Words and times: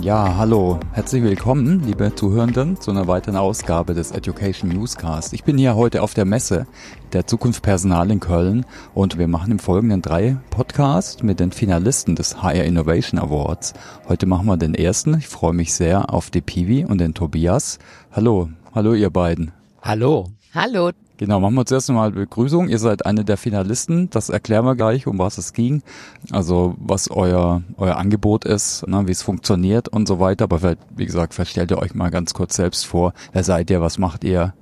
Ja, 0.00 0.36
hallo. 0.36 0.78
Herzlich 0.92 1.24
willkommen, 1.24 1.82
liebe 1.84 2.14
Zuhörenden, 2.14 2.80
zu 2.80 2.92
einer 2.92 3.08
weiteren 3.08 3.34
Ausgabe 3.34 3.94
des 3.94 4.12
Education 4.12 4.70
Newscast. 4.70 5.32
Ich 5.32 5.42
bin 5.42 5.58
hier 5.58 5.74
heute 5.74 6.02
auf 6.02 6.14
der 6.14 6.24
Messe 6.24 6.68
der 7.12 7.26
Zukunft 7.26 7.62
Personal 7.62 8.08
in 8.12 8.20
Köln 8.20 8.64
und 8.94 9.18
wir 9.18 9.26
machen 9.26 9.50
im 9.50 9.58
Folgenden 9.58 10.00
drei 10.00 10.36
Podcasts 10.50 11.24
mit 11.24 11.40
den 11.40 11.50
Finalisten 11.50 12.14
des 12.14 12.40
HR 12.40 12.64
Innovation 12.64 13.18
Awards. 13.18 13.74
Heute 14.08 14.26
machen 14.26 14.46
wir 14.46 14.56
den 14.56 14.76
ersten. 14.76 15.18
Ich 15.18 15.26
freue 15.26 15.52
mich 15.52 15.74
sehr 15.74 16.14
auf 16.14 16.30
die 16.30 16.42
Piwi 16.42 16.84
und 16.84 16.98
den 16.98 17.14
Tobias. 17.14 17.80
Hallo, 18.12 18.50
hallo 18.72 18.94
ihr 18.94 19.10
beiden. 19.10 19.50
Hallo. 19.82 20.28
Hallo. 20.54 20.92
Genau, 21.18 21.40
machen 21.40 21.56
wir 21.56 21.66
zuerst 21.66 21.90
einmal 21.90 22.12
Begrüßung. 22.12 22.68
Ihr 22.68 22.78
seid 22.78 23.04
eine 23.04 23.24
der 23.24 23.36
Finalisten. 23.36 24.08
Das 24.08 24.28
erklären 24.28 24.64
wir 24.64 24.76
gleich, 24.76 25.08
um 25.08 25.18
was 25.18 25.36
es 25.36 25.52
ging. 25.52 25.82
Also 26.30 26.76
was 26.78 27.10
euer 27.10 27.62
euer 27.76 27.96
Angebot 27.96 28.44
ist, 28.44 28.86
ne, 28.86 29.04
wie 29.08 29.12
es 29.12 29.22
funktioniert 29.22 29.88
und 29.88 30.06
so 30.06 30.20
weiter. 30.20 30.44
Aber 30.44 30.60
vielleicht, 30.60 30.78
wie 30.94 31.06
gesagt, 31.06 31.34
verstellt 31.34 31.72
ihr 31.72 31.78
euch 31.78 31.92
mal 31.92 32.10
ganz 32.10 32.34
kurz 32.34 32.54
selbst 32.54 32.86
vor. 32.86 33.14
Wer 33.32 33.42
seid 33.42 33.68
ihr? 33.68 33.80
Was 33.80 33.98
macht 33.98 34.22
ihr? 34.22 34.54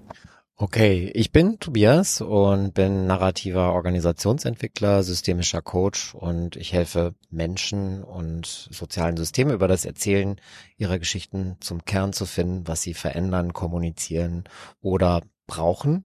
Okay, 0.56 1.10
ich 1.12 1.32
bin 1.32 1.58
Tobias 1.58 2.22
und 2.22 2.72
bin 2.72 3.06
narrativer 3.06 3.74
Organisationsentwickler, 3.74 5.02
systemischer 5.02 5.60
Coach 5.60 6.14
und 6.14 6.56
ich 6.56 6.72
helfe 6.72 7.14
Menschen 7.28 8.02
und 8.02 8.46
sozialen 8.46 9.18
Systemen 9.18 9.52
über 9.52 9.68
das 9.68 9.84
Erzählen 9.84 10.40
ihrer 10.78 10.98
Geschichten 10.98 11.58
zum 11.60 11.84
Kern 11.84 12.14
zu 12.14 12.24
finden, 12.24 12.66
was 12.66 12.80
sie 12.80 12.94
verändern, 12.94 13.52
kommunizieren 13.52 14.44
oder 14.80 15.20
brauchen 15.46 16.04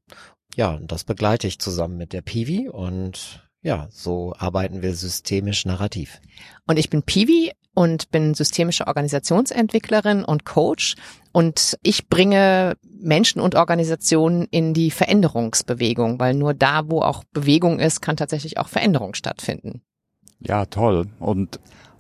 ja, 0.56 0.80
das 0.82 1.04
begleite 1.04 1.48
ich 1.48 1.60
zusammen 1.60 1.98
mit 1.98 2.14
der 2.14 2.22
Piwi 2.22 2.70
und 2.70 3.48
ja, 3.64 3.88
so 3.92 4.34
arbeiten 4.38 4.82
wir 4.82 4.96
systemisch 4.96 5.66
narrativ. 5.66 6.20
Und 6.66 6.80
ich 6.80 6.90
bin 6.90 7.04
Piwi 7.04 7.52
und 7.74 8.10
bin 8.12 8.34
systemische 8.34 8.88
Organisationsentwicklerin 8.88 10.26
und 10.26 10.46
Coach 10.46 10.96
und 11.32 11.78
ich 11.84 12.10
bringe 12.10 12.76
Menschen 12.84 13.40
und 13.40 13.56
Organisationen 13.56 14.48
in 14.52 14.74
die 14.74 14.92
Veränderungsbewegung, 14.92 16.20
weil 16.20 16.34
nur 16.34 16.54
da, 16.54 16.90
wo 16.90 17.02
auch 17.02 17.24
Bewegung 17.32 17.80
ist, 17.80 18.02
kann 18.02 18.18
tatsächlich 18.18 18.58
auch 18.58 18.68
Veränderung 18.68 19.14
stattfinden. 19.14 19.82
Ja, 20.40 20.66
toll. 20.66 21.08
Und 21.20 21.60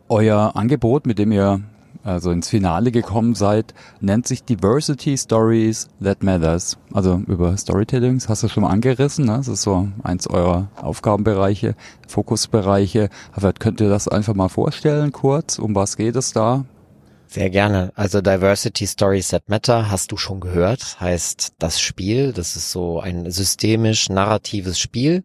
euer 0.09 0.55
Angebot, 0.55 1.05
mit 1.05 1.19
dem 1.19 1.31
ihr 1.31 1.61
also 2.03 2.31
ins 2.31 2.49
Finale 2.49 2.91
gekommen 2.91 3.35
seid, 3.35 3.73
nennt 3.99 4.27
sich 4.27 4.43
Diversity 4.43 5.17
Stories 5.17 5.87
That 6.03 6.23
Matters. 6.23 6.77
Also 6.93 7.21
über 7.27 7.55
Storytellings 7.57 8.29
hast 8.29 8.43
du 8.43 8.47
schon 8.47 8.63
mal 8.63 8.69
angerissen, 8.69 9.25
ne? 9.25 9.37
das 9.37 9.47
ist 9.47 9.61
so 9.61 9.87
eins 10.03 10.27
eurer 10.27 10.69
Aufgabenbereiche, 10.81 11.75
Fokusbereiche. 12.07 13.09
Aber 13.33 13.53
könnt 13.53 13.81
ihr 13.81 13.89
das 13.89 14.07
einfach 14.07 14.33
mal 14.33 14.49
vorstellen 14.49 15.11
kurz, 15.11 15.59
um 15.59 15.75
was 15.75 15.97
geht 15.97 16.15
es 16.15 16.33
da? 16.33 16.65
Sehr 17.33 17.49
gerne. 17.49 17.93
Also 17.95 18.19
Diversity 18.19 18.85
Stories 18.85 19.29
That 19.29 19.47
Matter 19.47 19.89
hast 19.89 20.11
du 20.11 20.17
schon 20.17 20.41
gehört, 20.41 20.99
heißt 20.99 21.53
das 21.59 21.79
Spiel. 21.79 22.33
Das 22.33 22.57
ist 22.57 22.73
so 22.73 22.99
ein 22.99 23.31
systemisch 23.31 24.09
narratives 24.09 24.77
Spiel 24.77 25.23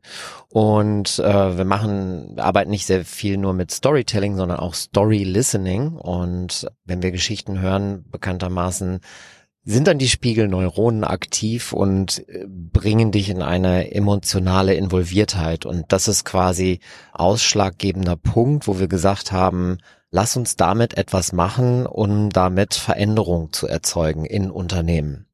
und 0.49 1.19
äh, 1.19 1.59
wir 1.59 1.65
machen, 1.65 2.39
arbeiten 2.39 2.71
nicht 2.71 2.87
sehr 2.87 3.05
viel 3.05 3.39
nur 3.39 3.55
mit 3.55 3.73
Storytelling, 3.73 4.37
sondern 4.37 4.61
auch 4.61 4.75
Story 4.75 5.25
Listening. 5.25 5.97
Und 5.97 6.69
wenn 6.85 7.03
wir 7.03 7.11
Geschichten 7.11 7.59
hören, 7.59 8.05
bekanntermaßen 8.09 9.01
sind 9.69 9.89
dann 9.89 9.99
die 9.99 10.09
Spiegelneuronen 10.09 11.03
aktiv 11.03 11.73
und 11.73 12.27
äh, 12.29 12.47
bringen 12.49 13.11
dich 13.11 13.29
in 13.29 13.43
eine 13.43 13.93
emotionale 13.93 14.75
Involviertheit. 14.75 15.67
Und 15.67 15.87
das 15.89 16.07
ist 16.07 16.25
quasi 16.25 16.79
ausschlaggebender 17.13 18.17
Punkt, 18.17 18.69
wo 18.69 18.79
wir 18.79 18.87
gesagt 18.87 19.33
haben, 19.33 19.79
lass 20.13 20.37
uns 20.37 20.55
damit 20.55 20.97
etwas 20.97 21.33
machen, 21.33 21.85
um 21.85 22.31
damit 22.31 22.75
Veränderung 22.75 23.53
zu 23.53 23.67
erzeugen 23.67 24.25
in 24.25 24.53
Unternehmen. 24.53 25.27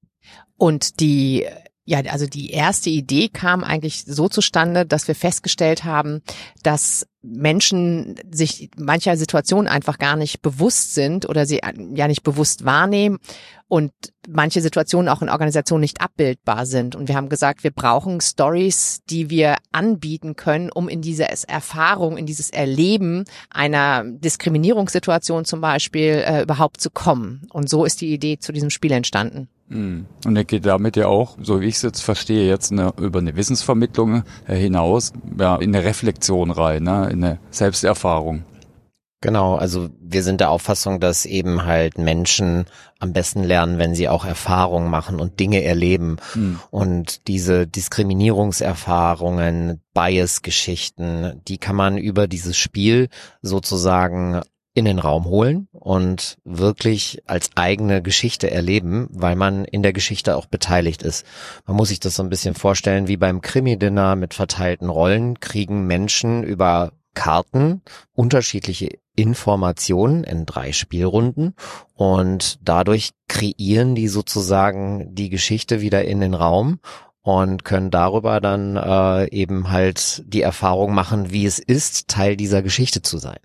Und 0.56 1.00
die 1.00 1.46
ja, 1.84 2.00
also 2.10 2.26
die 2.26 2.50
erste 2.50 2.90
Idee 2.90 3.28
kam 3.28 3.64
eigentlich 3.64 4.04
so 4.04 4.28
zustande, 4.28 4.86
dass 4.86 5.08
wir 5.08 5.16
festgestellt 5.16 5.82
haben, 5.82 6.22
dass 6.62 7.08
Menschen 7.22 8.14
sich 8.30 8.70
mancher 8.76 9.16
Situation 9.16 9.66
einfach 9.66 9.98
gar 9.98 10.14
nicht 10.14 10.42
bewusst 10.42 10.94
sind 10.94 11.28
oder 11.28 11.44
sie 11.44 11.60
ja 11.94 12.06
nicht 12.06 12.22
bewusst 12.22 12.64
wahrnehmen 12.64 13.18
und 13.66 13.92
manche 14.28 14.60
Situationen 14.60 15.08
auch 15.08 15.22
in 15.22 15.28
Organisationen 15.28 15.80
nicht 15.80 16.00
abbildbar 16.00 16.66
sind. 16.66 16.94
Und 16.94 17.08
wir 17.08 17.16
haben 17.16 17.28
gesagt, 17.28 17.64
wir 17.64 17.72
brauchen 17.72 18.20
Stories, 18.20 19.00
die 19.10 19.30
wir 19.30 19.56
anbieten 19.72 20.36
können, 20.36 20.70
um 20.70 20.88
in 20.88 21.00
diese 21.00 21.26
Erfahrung, 21.48 22.16
in 22.16 22.26
dieses 22.26 22.50
Erleben 22.50 23.24
einer 23.50 24.04
Diskriminierungssituation 24.04 25.44
zum 25.44 25.60
Beispiel 25.60 26.22
äh, 26.24 26.42
überhaupt 26.42 26.80
zu 26.80 26.90
kommen. 26.90 27.48
Und 27.52 27.68
so 27.68 27.84
ist 27.84 28.00
die 28.00 28.12
Idee 28.12 28.38
zu 28.38 28.52
diesem 28.52 28.70
Spiel 28.70 28.92
entstanden. 28.92 29.48
Hm. 29.72 30.04
Und 30.26 30.36
er 30.36 30.44
geht 30.44 30.66
damit 30.66 30.96
ja 30.96 31.06
auch, 31.06 31.38
so 31.40 31.62
wie 31.62 31.66
ich 31.66 31.76
es 31.76 31.82
jetzt 31.82 32.02
verstehe, 32.02 32.46
jetzt 32.46 32.72
eine, 32.72 32.92
über 33.00 33.20
eine 33.20 33.36
Wissensvermittlung 33.36 34.22
äh, 34.46 34.54
hinaus 34.54 35.14
ja, 35.38 35.56
in 35.56 35.74
eine 35.74 35.84
Reflexion 35.84 36.50
rein, 36.50 36.82
ne? 36.82 37.08
in 37.10 37.24
eine 37.24 37.38
Selbsterfahrung. 37.50 38.44
Genau, 39.22 39.54
also 39.54 39.88
wir 40.00 40.22
sind 40.24 40.40
der 40.40 40.50
Auffassung, 40.50 40.98
dass 40.98 41.26
eben 41.26 41.64
halt 41.64 41.96
Menschen 41.96 42.64
am 42.98 43.12
besten 43.12 43.44
lernen, 43.44 43.78
wenn 43.78 43.94
sie 43.94 44.08
auch 44.08 44.24
Erfahrungen 44.24 44.90
machen 44.90 45.20
und 45.20 45.38
Dinge 45.38 45.62
erleben. 45.62 46.16
Hm. 46.32 46.58
Und 46.70 47.28
diese 47.28 47.68
Diskriminierungserfahrungen, 47.68 49.80
Bias-Geschichten, 49.94 51.40
die 51.46 51.58
kann 51.58 51.76
man 51.76 51.98
über 51.98 52.26
dieses 52.26 52.58
Spiel 52.58 53.10
sozusagen 53.42 54.40
in 54.74 54.84
den 54.84 54.98
Raum 54.98 55.26
holen 55.26 55.68
und 55.72 56.38
wirklich 56.44 57.22
als 57.26 57.50
eigene 57.56 58.02
Geschichte 58.02 58.50
erleben, 58.50 59.08
weil 59.10 59.36
man 59.36 59.64
in 59.64 59.82
der 59.82 59.92
Geschichte 59.92 60.36
auch 60.36 60.46
beteiligt 60.46 61.02
ist. 61.02 61.26
Man 61.66 61.76
muss 61.76 61.88
sich 61.88 62.00
das 62.00 62.16
so 62.16 62.22
ein 62.22 62.30
bisschen 62.30 62.54
vorstellen, 62.54 63.06
wie 63.06 63.18
beim 63.18 63.42
Krimi-Dinner 63.42 64.16
mit 64.16 64.34
verteilten 64.34 64.88
Rollen 64.88 65.40
kriegen 65.40 65.86
Menschen 65.86 66.42
über 66.42 66.92
Karten 67.14 67.82
unterschiedliche 68.14 68.88
Informationen 69.14 70.24
in 70.24 70.46
drei 70.46 70.72
Spielrunden 70.72 71.54
und 71.94 72.58
dadurch 72.62 73.10
kreieren 73.28 73.94
die 73.94 74.08
sozusagen 74.08 75.14
die 75.14 75.28
Geschichte 75.28 75.82
wieder 75.82 76.06
in 76.06 76.20
den 76.20 76.32
Raum 76.32 76.80
und 77.20 77.64
können 77.64 77.90
darüber 77.90 78.40
dann 78.40 78.76
äh, 78.76 79.28
eben 79.28 79.70
halt 79.70 80.22
die 80.26 80.40
Erfahrung 80.40 80.94
machen, 80.94 81.30
wie 81.30 81.44
es 81.44 81.58
ist, 81.58 82.08
Teil 82.08 82.36
dieser 82.36 82.62
Geschichte 82.62 83.02
zu 83.02 83.18
sein 83.18 83.38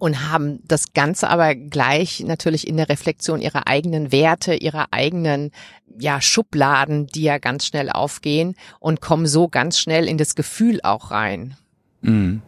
und 0.00 0.30
haben 0.30 0.60
das 0.66 0.94
Ganze 0.94 1.28
aber 1.28 1.54
gleich 1.54 2.20
natürlich 2.20 2.66
in 2.66 2.78
der 2.78 2.88
Reflexion 2.88 3.40
ihrer 3.40 3.68
eigenen 3.68 4.10
Werte, 4.10 4.54
ihrer 4.54 4.86
eigenen 4.92 5.52
ja 5.98 6.22
Schubladen, 6.22 7.06
die 7.06 7.22
ja 7.22 7.38
ganz 7.38 7.66
schnell 7.66 7.90
aufgehen 7.90 8.56
und 8.80 9.02
kommen 9.02 9.26
so 9.26 9.48
ganz 9.48 9.78
schnell 9.78 10.08
in 10.08 10.16
das 10.16 10.34
Gefühl 10.34 10.80
auch 10.82 11.10
rein. 11.10 11.56
Mhm. 12.00 12.40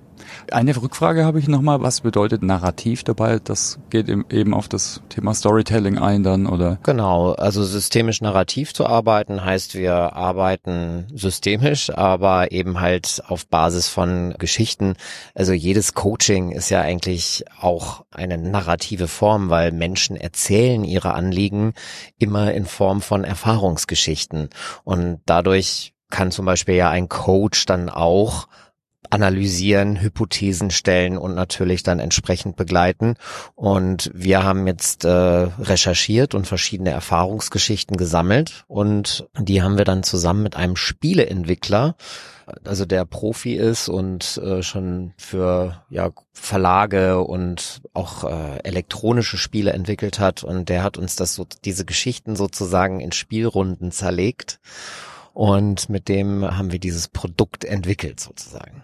Eine 0.51 0.77
Rückfrage 0.81 1.25
habe 1.25 1.39
ich 1.39 1.49
nochmal. 1.49 1.83
Was 1.83 2.01
bedeutet 2.01 2.43
Narrativ 2.43 3.05
dabei? 3.05 3.39
Das 3.43 3.79
geht 3.91 4.09
eben 4.09 4.55
auf 4.55 4.69
das 4.69 5.03
Thema 5.09 5.35
Storytelling 5.35 5.99
ein 5.99 6.23
dann, 6.23 6.47
oder? 6.47 6.79
Genau. 6.83 7.33
Also 7.33 7.63
systemisch 7.65 8.21
narrativ 8.21 8.75
zu 8.75 8.87
arbeiten 8.87 9.45
heißt, 9.45 9.75
wir 9.75 10.15
arbeiten 10.15 11.07
systemisch, 11.15 11.91
aber 11.91 12.53
eben 12.53 12.81
halt 12.81 13.23
auf 13.27 13.47
Basis 13.47 13.89
von 13.89 14.35
Geschichten. 14.39 14.95
Also 15.35 15.53
jedes 15.53 15.95
Coaching 15.95 16.51
ist 16.53 16.71
ja 16.71 16.81
eigentlich 16.81 17.45
auch 17.61 18.05
eine 18.11 18.39
narrative 18.39 19.09
Form, 19.09 19.51
weil 19.51 19.73
Menschen 19.73 20.17
erzählen 20.17 20.85
ihre 20.85 21.15
Anliegen 21.15 21.75
immer 22.19 22.53
in 22.53 22.67
Form 22.67 23.01
von 23.01 23.25
Erfahrungsgeschichten. 23.25 24.51
Und 24.85 25.21
dadurch 25.27 25.95
kann 26.11 26.31
zum 26.31 26.45
Beispiel 26.45 26.75
ja 26.75 26.91
ein 26.91 27.09
Coach 27.09 27.67
dann 27.67 27.89
auch 27.89 28.47
analysieren, 29.13 30.01
Hypothesen 30.01 30.71
stellen 30.71 31.19
und 31.19 31.35
natürlich 31.35 31.83
dann 31.83 31.99
entsprechend 31.99 32.57
begleiten. 32.57 33.17
Und 33.55 34.11
wir 34.15 34.43
haben 34.43 34.67
jetzt 34.67 35.05
äh, 35.05 35.09
recherchiert 35.09 36.35
und 36.35 36.47
verschiedene 36.47 36.91
Erfahrungsgeschichten 36.91 37.97
gesammelt 37.97 38.65
und 38.69 39.29
die 39.39 39.63
haben 39.63 39.77
wir 39.77 39.85
dann 39.85 40.03
zusammen 40.03 40.43
mit 40.43 40.57
einem 40.57 40.77
Spieleentwickler 40.77 41.95
also 42.65 42.85
der 42.85 43.05
Profi 43.05 43.55
ist 43.55 43.89
und 43.89 44.39
äh, 44.39 44.63
schon 44.63 45.13
für 45.17 45.83
ja 45.91 46.11
Verlage 46.33 47.21
und 47.21 47.83
auch 47.95 48.25
äh, 48.25 48.59
elektronische 48.65 49.39
Spiele 49.39 49.73
entwickelt 49.73 50.19
hat 50.19 50.43
und 50.43 50.69
der 50.69 50.83
hat 50.83 50.99
uns 50.99 51.17
das 51.17 51.35
so 51.35 51.47
diese 51.65 51.85
Geschichten 51.85 52.37
sozusagen 52.37 53.01
in 53.01 53.13
Spielrunden 53.13 53.93
zerlegt 53.93 54.61
und 55.33 55.89
mit 55.89 56.09
dem 56.09 56.45
haben 56.45 56.73
wir 56.73 56.79
dieses 56.79 57.09
Produkt 57.09 57.65
entwickelt 57.65 58.21
sozusagen. 58.21 58.83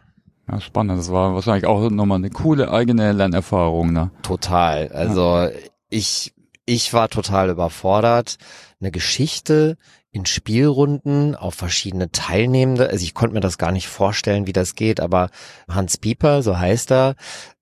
Ja, 0.51 0.61
spannend. 0.61 0.99
Das 0.99 1.13
war 1.13 1.35
wahrscheinlich 1.35 1.67
auch 1.67 1.91
nochmal 1.91 2.19
eine 2.19 2.31
coole 2.31 2.71
eigene 2.71 3.13
Lernerfahrung, 3.13 3.93
ne? 3.93 4.11
Total. 4.23 4.89
Also 4.89 5.23
ja. 5.23 5.51
ich, 5.91 6.33
ich 6.65 6.93
war 6.93 7.09
total 7.09 7.51
überfordert, 7.51 8.39
eine 8.81 8.91
Geschichte 8.91 9.77
in 10.11 10.25
Spielrunden 10.25 11.35
auf 11.35 11.55
verschiedene 11.55 12.11
Teilnehmende. 12.11 12.89
Also 12.89 13.05
ich 13.05 13.13
konnte 13.13 13.35
mir 13.35 13.41
das 13.41 13.59
gar 13.59 13.73
nicht 13.73 13.89
vorstellen, 13.89 14.47
wie 14.47 14.55
das 14.55 14.75
geht, 14.75 15.01
aber 15.01 15.31
Hans 15.69 15.99
Pieper, 15.99 16.43
so 16.43 16.59
heißt 16.59 16.91
er, 16.93 17.15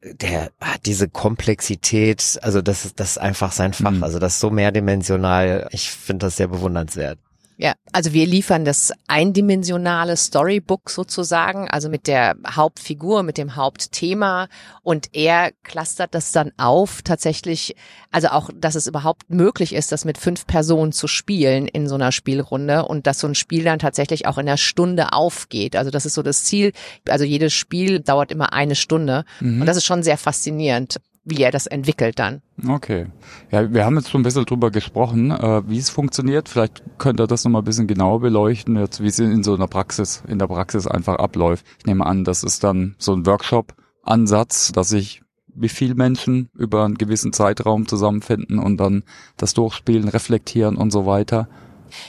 der 0.03 0.53
hat 0.61 0.87
diese 0.87 1.09
Komplexität, 1.09 2.39
also 2.43 2.63
das 2.63 2.85
ist, 2.85 3.01
das 3.01 3.13
ist 3.13 3.19
einfach 3.19 3.51
sein 3.51 3.73
Fach, 3.73 3.91
mhm. 3.91 4.05
also 4.05 4.21
das 4.21 4.35
ist 4.35 4.41
so 4.41 4.51
mehrdimensional. 4.51 5.69
Ich 5.73 5.91
finde 5.91 6.27
das 6.27 6.37
sehr 6.37 6.49
bewundernswert. 6.49 7.19
Ja, 7.59 7.73
also 7.93 8.13
wir 8.13 8.27
liefern 8.27 8.67
das 8.67 8.93
eindimensionale 9.07 10.19
Storybook 10.19 10.91
sozusagen, 10.91 11.71
also 11.71 11.89
mit 11.89 12.07
der 12.07 12.37
Hauptfigur, 12.47 13.23
mit 13.23 13.39
dem 13.39 13.57
Hauptthema 13.57 14.49
und 14.83 15.09
er 15.15 15.53
clustert 15.63 16.15
das 16.15 16.33
dann 16.33 16.53
auf 16.59 17.01
tatsächlich, 17.01 17.75
also 18.11 18.29
auch, 18.29 18.51
dass 18.55 18.75
es 18.75 18.87
überhaupt 18.87 19.31
möglich 19.31 19.75
ist, 19.75 19.91
das 19.91 20.05
mit 20.05 20.19
fünf 20.19 20.47
Personen 20.47 20.93
zu 20.93 21.09
spielen 21.09 21.67
in 21.67 21.89
so 21.89 21.95
einer 21.95 22.13
Spielrunde 22.13 22.85
und 22.85 23.07
dass 23.07 23.21
so 23.21 23.27
ein 23.27 23.35
Spiel 23.35 23.65
dann 23.65 23.79
tatsächlich 23.79 24.27
auch 24.27 24.37
in 24.37 24.47
der 24.47 24.59
Stunde 24.59 25.15
aufgeht. 25.15 25.77
Also 25.77 25.91
das 25.91 26.05
ist 26.05 26.15
so 26.15 26.23
das 26.23 26.45
Ziel. 26.45 26.73
Also 27.09 27.25
jedes 27.25 27.55
Spiel 27.55 28.01
dauert 28.01 28.33
immer 28.33 28.53
eine 28.53 28.75
Stunde 28.75 29.25
mhm. 29.41 29.63
und 29.63 29.67
das 29.67 29.79
ist 29.79 29.87
schon 29.87 30.03
sehr 30.03 30.19
faszinierend 30.19 30.99
wie 31.27 31.43
er 31.43 31.51
das 31.51 31.67
entwickelt 31.67 32.19
dann. 32.19 32.41
Okay. 32.67 33.07
Ja, 33.51 33.73
wir 33.73 33.85
haben 33.85 33.97
jetzt 33.97 34.09
schon 34.09 34.21
ein 34.21 34.25
bisschen 34.25 34.47
drüber 34.47 34.71
gesprochen, 34.71 35.33
äh, 35.33 35.69
wie 35.69 35.77
es 35.77 35.91
funktioniert. 35.91 36.49
Vielleicht 36.49 36.83
könnt 36.99 37.21
ihr 37.21 37.27
das 37.27 37.45
nochmal 37.45 37.63
ein 37.63 37.67
bisschen 37.67 37.89
genauer 37.89 38.21
beleuchten, 38.21 38.77
jetzt 38.77 39.03
wie 39.03 39.09
es 39.09 39.19
in 39.19 39.43
so 39.43 39.55
einer 39.55 39.67
Praxis, 39.67 40.23
in 40.29 40.39
der 40.39 40.47
Praxis 40.47 40.87
einfach 40.87 41.17
abläuft. 41.17 41.67
Ich 41.79 41.87
nehme 41.87 42.07
an, 42.07 42.23
das 42.23 42.45
ist 42.45 42.63
dann 42.63 42.95
so 42.99 43.13
ein 43.13 43.27
Workshop-Ansatz, 43.27 44.71
dass 44.71 44.89
sich 44.89 45.23
wie 45.57 45.69
viel 45.69 45.95
Menschen 45.95 46.49
über 46.55 46.85
einen 46.85 46.97
gewissen 46.97 47.33
Zeitraum 47.33 47.89
zusammenfinden 47.89 48.59
und 48.61 48.77
dann 48.77 49.03
das 49.37 49.53
durchspielen, 49.55 50.09
reflektieren 50.09 50.77
und 50.77 50.93
so 50.93 51.07
weiter. 51.07 51.49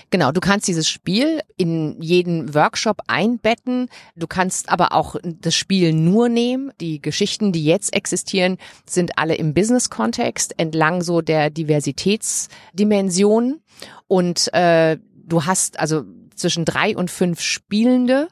Genau, 0.09 0.31
du 0.31 0.39
kannst 0.39 0.67
dieses 0.67 0.89
Spiel 0.89 1.41
in 1.57 2.01
jeden 2.01 2.53
Workshop 2.53 3.01
einbetten. 3.07 3.89
Du 4.15 4.27
kannst 4.27 4.69
aber 4.69 4.93
auch 4.93 5.15
das 5.23 5.55
Spiel 5.55 5.93
nur 5.93 6.29
nehmen. 6.29 6.71
Die 6.79 7.01
Geschichten, 7.01 7.51
die 7.51 7.65
jetzt 7.65 7.93
existieren, 7.95 8.57
sind 8.85 9.17
alle 9.17 9.35
im 9.35 9.53
Business-Kontext 9.53 10.57
entlang 10.59 11.01
so 11.01 11.21
der 11.21 11.49
Diversitätsdimension. 11.49 13.61
Und 14.07 14.53
äh, 14.53 14.97
du 15.25 15.45
hast 15.45 15.79
also 15.79 16.03
zwischen 16.37 16.65
drei 16.65 16.95
und 16.95 17.11
fünf 17.11 17.41
Spielende 17.41 18.29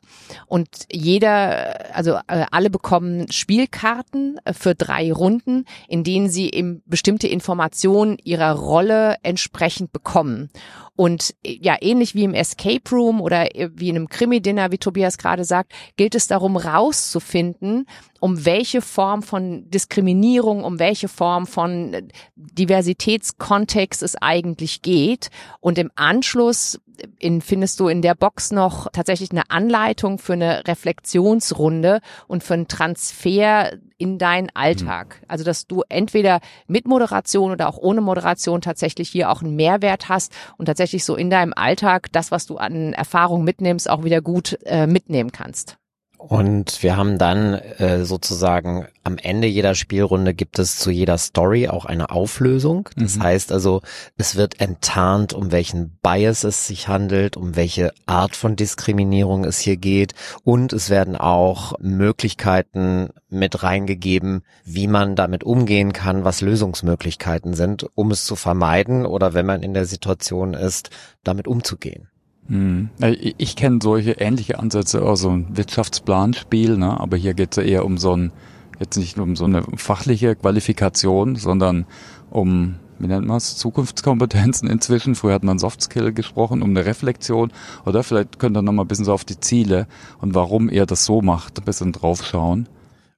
und 0.48 0.68
jeder, 0.92 1.96
also 1.96 2.16
äh, 2.28 2.46
alle 2.52 2.70
bekommen 2.70 3.32
Spielkarten 3.32 4.40
äh, 4.46 4.54
für 4.54 4.76
drei 4.76 5.12
Runden, 5.12 5.66
in 5.88 6.04
denen 6.04 6.30
sie 6.30 6.52
eben 6.52 6.82
bestimmte 6.86 7.28
Informationen 7.28 8.18
ihrer 8.24 8.54
Rolle 8.54 9.18
entsprechend 9.24 9.92
bekommen. 9.92 10.50
Und 10.96 11.36
ja, 11.46 11.76
ähnlich 11.82 12.16
wie 12.16 12.24
im 12.24 12.34
Escape 12.34 12.90
Room 12.92 13.20
oder 13.20 13.48
wie 13.76 13.90
in 13.90 13.98
einem 13.98 14.08
Krimi-Dinner, 14.08 14.72
wie 14.72 14.78
Tobias 14.78 15.18
gerade 15.18 15.44
sagt, 15.44 15.74
gilt 15.98 16.16
es 16.16 16.28
darum, 16.28 16.56
rauszufinden, 16.56 17.86
um 18.22 18.46
welche 18.46 18.82
Form 18.82 19.22
von 19.22 19.70
Diskriminierung, 19.70 20.64
um 20.64 20.80
welche 20.80 21.10
Form 21.10 21.48
von 21.48 22.10
Diversitätskontext 22.36 24.02
es 24.04 24.16
eigentlich 24.16 24.82
geht. 24.82 25.30
Und 25.60 25.78
im 25.78 25.92
Anschluss 25.96 26.80
in, 27.20 27.42
findest 27.42 27.80
du 27.80 27.88
in 27.88 28.02
der 28.02 28.16
Box 28.16 28.52
noch 28.52 28.88
tatsächlich 28.92 29.32
eine 29.32 29.50
Anleitung 29.50 30.18
für 30.18 30.34
eine 30.34 30.66
Reflexionsrunde 30.68 32.00
und 32.28 32.44
für 32.44 32.54
einen 32.54 32.68
Transfer 32.68 33.78
in 33.98 34.18
deinen 34.18 34.50
Alltag. 34.54 35.20
Mhm. 35.22 35.26
Also, 35.28 35.44
dass 35.44 35.68
du 35.68 35.84
entweder 35.88 36.40
mit 36.68 36.88
Moderation 36.88 37.52
oder 37.52 37.70
auch 37.70 37.78
ohne 37.78 38.02
Moderation 38.02 38.62
tatsächlich 38.62 39.10
hier 39.10 39.30
auch 39.30 39.42
einen 39.42 39.56
Mehrwert 39.56 40.10
hast 40.10 40.34
und 40.58 40.66
tatsächlich 40.66 40.85
so 40.92 41.16
in 41.16 41.30
deinem 41.30 41.54
Alltag 41.56 42.12
das, 42.12 42.32
was 42.32 42.46
du 42.46 42.58
an 42.58 42.94
Erfahrung 42.94 43.44
mitnimmst, 43.44 43.90
auch 43.90 44.04
wieder 44.04 44.22
gut 44.22 44.58
äh, 44.66 44.88
mitnehmen 44.88 45.32
kannst. 45.32 45.78
Und 46.18 46.82
wir 46.82 46.98
haben 46.98 47.18
dann 47.18 47.54
äh, 47.54 48.04
sozusagen 48.04 48.88
am 49.04 49.18
Ende 49.18 49.48
jeder 49.48 49.76
Spielrunde 49.76 50.34
gibt 50.34 50.58
es 50.58 50.80
zu 50.80 50.90
jeder 50.90 51.18
Story 51.18 51.68
auch 51.68 51.86
eine 51.86 52.10
Auflösung. 52.10 52.90
Das 52.96 53.18
mhm. 53.18 53.24
heißt 53.24 53.52
also, 53.52 53.82
es 54.18 54.36
wird 54.36 54.60
enttarnt, 54.60 55.34
um 55.34 55.52
welchen 55.52 55.98
Bias 56.02 56.44
es 56.44 56.66
sich 56.66 56.88
handelt, 56.88 57.38
um 57.38 57.56
welche 57.56 57.94
Art 58.08 58.36
von 58.36 58.56
Diskriminierung 58.56 59.46
es 59.46 59.60
hier 59.60 59.78
geht. 59.78 60.16
Und 60.44 60.74
es 60.74 60.90
werden 60.90 61.16
auch 61.16 61.78
Möglichkeiten 61.80 63.10
mit 63.30 63.62
reingegeben, 63.62 64.44
wie 64.64 64.88
man 64.88 65.16
damit 65.16 65.44
umgehen 65.44 65.94
kann, 65.94 66.24
was 66.24 66.42
Lösungsmöglichkeiten 66.42 67.54
sind, 67.54 67.86
um 67.94 68.10
es 68.10 68.26
zu 68.26 68.36
vermeiden 68.36 69.06
oder 69.06 69.34
wenn 69.34 69.46
man 69.46 69.62
in 69.62 69.74
der 69.74 69.86
Situation 69.86 70.56
ist, 70.56 70.90
damit 71.24 71.48
umzugehen. 71.48 72.10
Hm. 72.48 72.90
Ich, 73.38 73.56
kenne 73.56 73.80
solche 73.82 74.12
ähnliche 74.14 74.60
Ansätze 74.60 75.02
aus 75.02 75.22
so 75.22 75.30
ein 75.32 75.58
Wirtschaftsplanspiel, 75.58 76.78
ne? 76.78 77.00
aber 77.00 77.18
hier 77.18 77.34
geht 77.34 77.58
es 77.58 77.64
eher 77.64 77.86
um 77.86 77.98
so 77.98 78.16
ein, 78.16 78.32
jetzt 78.80 78.98
nicht 78.98 79.18
um 79.18 79.36
so 79.36 79.46
eine 79.46 79.64
fachliche 79.76 80.36
Qualifikation, 80.36 81.36
sondern 81.38 81.86
um, 82.30 82.76
wie 83.00 83.08
nennt 83.08 83.26
man 83.26 83.38
es, 83.38 83.58
Zukunftskompetenzen 83.58 84.70
inzwischen. 84.70 85.16
Früher 85.16 85.34
hat 85.34 85.44
man 85.44 85.58
Softskill 85.58 86.14
gesprochen, 86.14 86.62
um 86.62 86.70
eine 86.70 86.86
Reflexion. 86.86 87.52
Oder 87.84 88.04
vielleicht 88.04 88.38
könnt 88.38 88.56
ihr 88.56 88.62
nochmal 88.62 88.86
ein 88.86 88.90
bisschen 88.90 89.06
so 89.06 89.14
auf 89.14 89.26
die 89.26 89.40
Ziele 89.40 89.88
und 90.22 90.36
warum 90.36 90.70
ihr 90.70 90.86
das 90.86 91.06
so 91.06 91.22
macht, 91.22 91.58
ein 91.58 91.66
bisschen 91.66 91.94
draufschauen. 91.94 92.70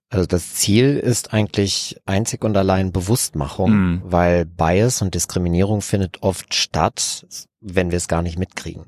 Also 0.09 0.25
das 0.25 0.54
Ziel 0.54 0.98
ist 0.98 1.33
eigentlich 1.33 1.98
einzig 2.06 2.45
und 2.45 2.56
allein 2.56 2.94
Bewusstmachung, 2.94 3.71
mm. 3.71 4.01
weil 4.06 4.45
Bias 4.45 5.01
und 5.01 5.13
Diskriminierung 5.15 5.81
findet 5.81 6.24
oft 6.24 6.54
statt, 6.54 7.25
wenn 7.59 7.92
wir 7.92 7.98
es 7.98 8.07
gar 8.07 8.21
nicht 8.21 8.39
mitkriegen. 8.39 8.86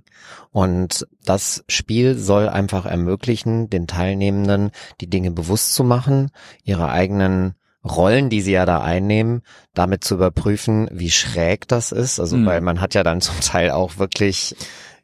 Und 0.51 1.07
das 1.25 1.66
Spiel 1.68 2.18
soll 2.18 2.48
einfach 2.48 2.86
ermöglichen, 2.86 3.69
den 3.69 3.86
Teilnehmenden 3.86 4.71
die 5.01 5.10
Dinge 5.10 5.31
bewusst 5.31 5.74
zu 5.74 5.83
machen, 5.83 6.31
ihre 6.63 6.89
eigenen 6.89 7.56
Rollen, 7.83 8.30
die 8.30 8.42
sie 8.42 8.51
ja 8.51 8.66
da 8.66 8.81
einnehmen, 8.81 9.42
damit 9.74 10.06
zu 10.06 10.16
überprüfen, 10.16 10.88
wie 10.92 11.12
schräg 11.12 11.68
das 11.68 11.92
ist. 11.92 12.21
Also, 12.21 12.38
mm. 12.38 12.45
weil 12.45 12.62
man 12.62 12.80
hat 12.80 12.94
ja 12.94 13.04
dann 13.04 13.19
zum 13.19 13.39
Teil 13.42 13.71
auch 13.71 13.98
wirklich, 13.98 14.56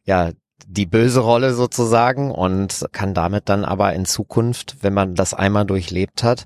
ja, 0.06 0.31
die 0.67 0.85
böse 0.85 1.19
Rolle 1.19 1.53
sozusagen 1.53 2.31
und 2.31 2.85
kann 2.91 3.13
damit 3.13 3.49
dann 3.49 3.65
aber 3.65 3.93
in 3.93 4.05
Zukunft, 4.05 4.77
wenn 4.81 4.93
man 4.93 5.15
das 5.15 5.33
einmal 5.33 5.65
durchlebt 5.65 6.23
hat, 6.23 6.45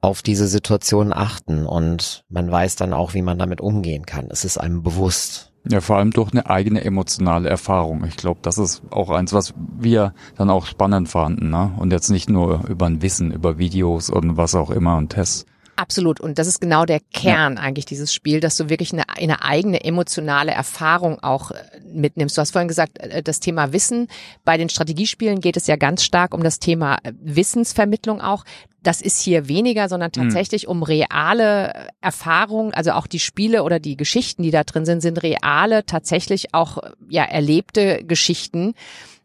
auf 0.00 0.22
diese 0.22 0.46
Situation 0.46 1.12
achten 1.12 1.66
und 1.66 2.24
man 2.28 2.50
weiß 2.50 2.76
dann 2.76 2.92
auch, 2.92 3.14
wie 3.14 3.22
man 3.22 3.38
damit 3.38 3.60
umgehen 3.60 4.06
kann. 4.06 4.28
Es 4.30 4.44
ist 4.44 4.58
einem 4.58 4.82
bewusst. 4.82 5.52
Ja, 5.68 5.82
vor 5.82 5.96
allem 5.96 6.10
durch 6.10 6.32
eine 6.32 6.48
eigene 6.48 6.82
emotionale 6.82 7.50
Erfahrung. 7.50 8.04
Ich 8.04 8.16
glaube, 8.16 8.40
das 8.42 8.56
ist 8.56 8.82
auch 8.90 9.10
eins, 9.10 9.34
was 9.34 9.52
wir 9.78 10.14
dann 10.36 10.48
auch 10.48 10.64
spannend 10.64 11.10
fanden, 11.10 11.50
ne? 11.50 11.72
Und 11.76 11.92
jetzt 11.92 12.08
nicht 12.08 12.30
nur 12.30 12.66
über 12.66 12.86
ein 12.86 13.02
Wissen, 13.02 13.30
über 13.30 13.58
Videos 13.58 14.08
und 14.08 14.38
was 14.38 14.54
auch 14.54 14.70
immer 14.70 14.96
und 14.96 15.10
Tests. 15.10 15.44
Absolut. 15.80 16.20
Und 16.20 16.38
das 16.38 16.46
ist 16.46 16.60
genau 16.60 16.84
der 16.84 17.00
Kern 17.00 17.54
ja. 17.54 17.62
eigentlich 17.62 17.86
dieses 17.86 18.12
Spiel, 18.12 18.40
dass 18.40 18.54
du 18.58 18.68
wirklich 18.68 18.92
eine, 18.92 19.08
eine 19.08 19.42
eigene 19.42 19.82
emotionale 19.82 20.52
Erfahrung 20.52 21.18
auch 21.20 21.52
äh, 21.52 21.56
mitnimmst. 21.90 22.36
Du 22.36 22.42
hast 22.42 22.50
vorhin 22.50 22.68
gesagt, 22.68 22.98
äh, 22.98 23.22
das 23.22 23.40
Thema 23.40 23.72
Wissen. 23.72 24.08
Bei 24.44 24.58
den 24.58 24.68
Strategiespielen 24.68 25.40
geht 25.40 25.56
es 25.56 25.66
ja 25.66 25.76
ganz 25.76 26.04
stark 26.04 26.34
um 26.34 26.42
das 26.42 26.58
Thema 26.58 26.98
äh, 27.02 27.14
Wissensvermittlung 27.22 28.20
auch. 28.20 28.44
Das 28.82 29.00
ist 29.00 29.22
hier 29.22 29.48
weniger, 29.48 29.88
sondern 29.88 30.10
hm. 30.14 30.24
tatsächlich 30.24 30.68
um 30.68 30.82
reale 30.82 31.88
Erfahrungen, 32.02 32.74
also 32.74 32.92
auch 32.92 33.06
die 33.06 33.18
Spiele 33.18 33.62
oder 33.62 33.80
die 33.80 33.96
Geschichten, 33.96 34.42
die 34.42 34.50
da 34.50 34.64
drin 34.64 34.84
sind, 34.84 35.00
sind 35.00 35.22
reale, 35.22 35.86
tatsächlich 35.86 36.52
auch 36.52 36.76
ja 37.08 37.24
erlebte 37.24 38.04
Geschichten 38.04 38.74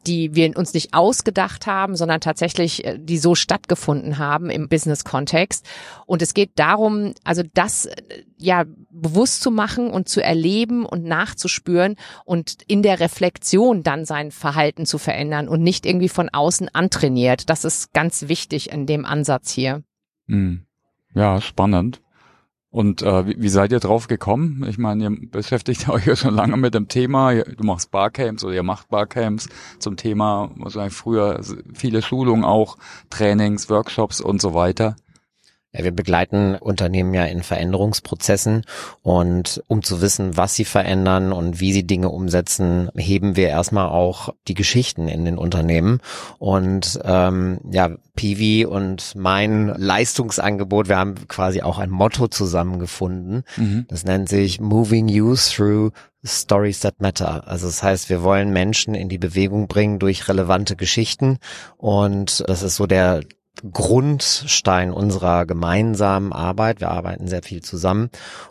die 0.07 0.35
wir 0.35 0.57
uns 0.57 0.73
nicht 0.73 0.93
ausgedacht 0.93 1.67
haben, 1.67 1.95
sondern 1.95 2.21
tatsächlich, 2.21 2.85
äh, 2.85 2.97
die 2.99 3.17
so 3.17 3.35
stattgefunden 3.35 4.17
haben 4.17 4.49
im 4.49 4.69
Business-Kontext. 4.69 5.65
Und 6.05 6.21
es 6.21 6.33
geht 6.33 6.51
darum, 6.55 7.13
also 7.23 7.43
das 7.53 7.85
äh, 7.85 8.23
ja 8.37 8.65
bewusst 8.89 9.41
zu 9.41 9.51
machen 9.51 9.89
und 9.89 10.07
zu 10.09 10.23
erleben 10.23 10.85
und 10.85 11.03
nachzuspüren 11.03 11.95
und 12.23 12.57
in 12.67 12.81
der 12.81 12.99
Reflexion 12.99 13.83
dann 13.83 14.05
sein 14.05 14.31
Verhalten 14.31 14.85
zu 14.85 14.97
verändern 14.97 15.47
und 15.47 15.61
nicht 15.61 15.85
irgendwie 15.85 16.09
von 16.09 16.29
außen 16.29 16.69
antrainiert. 16.73 17.49
Das 17.49 17.65
ist 17.65 17.93
ganz 17.93 18.27
wichtig 18.27 18.71
in 18.71 18.85
dem 18.85 19.05
Ansatz 19.05 19.51
hier. 19.51 19.83
Hm. 20.27 20.65
Ja, 21.13 21.39
spannend. 21.39 22.01
Und 22.75 23.03
äh, 23.03 23.25
wie, 23.25 23.41
wie 23.41 23.47
seid 23.47 23.71
ihr 23.71 23.79
drauf 23.79 24.07
gekommen? 24.07 24.65
Ich 24.67 24.77
meine, 24.77 25.05
ihr 25.05 25.29
beschäftigt 25.31 25.87
euch 25.89 26.07
ja 26.07 26.17
schon 26.17 26.35
lange 26.35 26.57
mit 26.57 26.73
dem 26.73 26.89
Thema. 26.89 27.33
Du 27.33 27.63
machst 27.63 27.89
Barcamps 27.89 28.43
oder 28.43 28.53
ihr 28.53 28.63
macht 28.63 28.89
Barcamps 28.89 29.47
zum 29.79 29.95
Thema, 29.95 30.51
wahrscheinlich 30.57 30.93
früher 30.93 31.39
viele 31.73 32.01
Schulungen 32.01 32.43
auch, 32.43 32.75
Trainings, 33.09 33.69
Workshops 33.69 34.19
und 34.19 34.41
so 34.41 34.53
weiter. 34.53 34.97
Ja, 35.75 35.83
wir 35.83 35.91
begleiten 35.91 36.55
Unternehmen 36.55 37.13
ja 37.13 37.25
in 37.25 37.43
Veränderungsprozessen 37.43 38.63
und 39.03 39.61
um 39.67 39.83
zu 39.83 40.01
wissen, 40.01 40.37
was 40.37 40.55
sie 40.55 40.65
verändern 40.65 41.33
und 41.33 41.59
wie 41.59 41.73
sie 41.73 41.85
Dinge 41.85 42.09
umsetzen, 42.09 42.89
heben 42.95 43.35
wir 43.35 43.49
erstmal 43.49 43.89
auch 43.89 44.29
die 44.47 44.53
Geschichten 44.53 45.07
in 45.07 45.25
den 45.25 45.37
Unternehmen. 45.37 45.99
Und 46.39 46.99
ähm, 47.03 47.59
ja, 47.69 47.91
Pivi 48.15 48.65
und 48.65 49.15
mein 49.15 49.67
Leistungsangebot, 49.67 50.87
wir 50.87 50.97
haben 50.97 51.27
quasi 51.27 51.61
auch 51.61 51.79
ein 51.79 51.89
Motto 51.89 52.27
zusammengefunden. 52.27 53.43
Mhm. 53.57 53.85
Das 53.89 54.05
nennt 54.05 54.29
sich 54.29 54.61
Moving 54.61 55.09
You 55.09 55.35
Through 55.35 55.91
Stories 56.23 56.79
that 56.79 57.01
Matter. 57.01 57.47
Also 57.47 57.67
das 57.67 57.83
heißt, 57.83 58.09
wir 58.09 58.23
wollen 58.23 58.51
Menschen 58.51 58.95
in 58.95 59.09
die 59.09 59.17
Bewegung 59.17 59.67
bringen 59.67 59.99
durch 59.99 60.27
relevante 60.27 60.75
Geschichten 60.75 61.37
und 61.77 62.43
das 62.47 62.63
ist 62.63 62.77
so 62.77 62.87
der 62.87 63.21
Grundstein 63.71 64.91
unserer 64.91 65.45
gemeinsamen 65.45 66.33
Arbeit. 66.33 66.79
Wir 66.79 66.91
arbeiten 66.91 67.27
sehr 67.27 67.43
viel 67.43 67.61
zusammen 67.61 68.09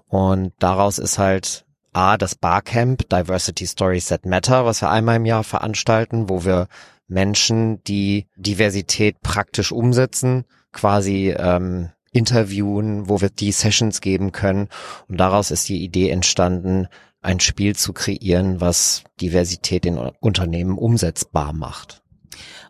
und 0.09 0.53
daraus 0.59 0.99
ist 0.99 1.19
halt 1.19 1.65
A, 1.93 2.17
das 2.17 2.35
Barcamp 2.35 3.09
Diversity 3.09 3.67
Stories 3.67 4.07
That 4.09 4.27
Matter, 4.27 4.65
was 4.65 4.83
wir 4.83 4.91
einmal 4.91 5.17
im 5.17 5.27
Jahr 5.27 5.45
veranstalten, 5.45 6.29
wo 6.29 6.45
wir 6.45 6.67
Menschen, 7.07 7.83
die 7.85 8.27
Diversität 8.37 9.21
praktisch 9.21 9.71
umsetzen, 9.71 10.45
quasi 10.73 11.35
ähm, 11.37 11.91
interviewen, 12.13 13.09
wo 13.09 13.21
wir 13.21 13.29
die 13.29 13.53
Sessions 13.53 14.01
geben 14.01 14.33
können. 14.33 14.69
Und 15.09 15.19
daraus 15.19 15.51
ist 15.51 15.69
die 15.69 15.85
Idee 15.85 16.11
entstanden, 16.11 16.89
ein 17.21 17.41
Spiel 17.41 17.75
zu 17.75 17.93
kreieren, 17.93 18.61
was 18.61 19.05
Diversität 19.21 19.87
in 19.87 19.99
Unternehmen 19.99 20.79
umsetzbar 20.79 21.53
macht. 21.53 22.03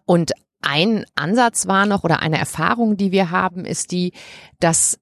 Und 0.06 0.32
ein 0.64 1.04
Ansatz 1.14 1.66
war 1.66 1.86
noch 1.86 2.04
oder 2.04 2.20
eine 2.20 2.38
Erfahrung, 2.38 2.96
die 2.96 3.12
wir 3.12 3.30
haben, 3.30 3.64
ist 3.64 3.92
die, 3.92 4.12
dass 4.60 4.98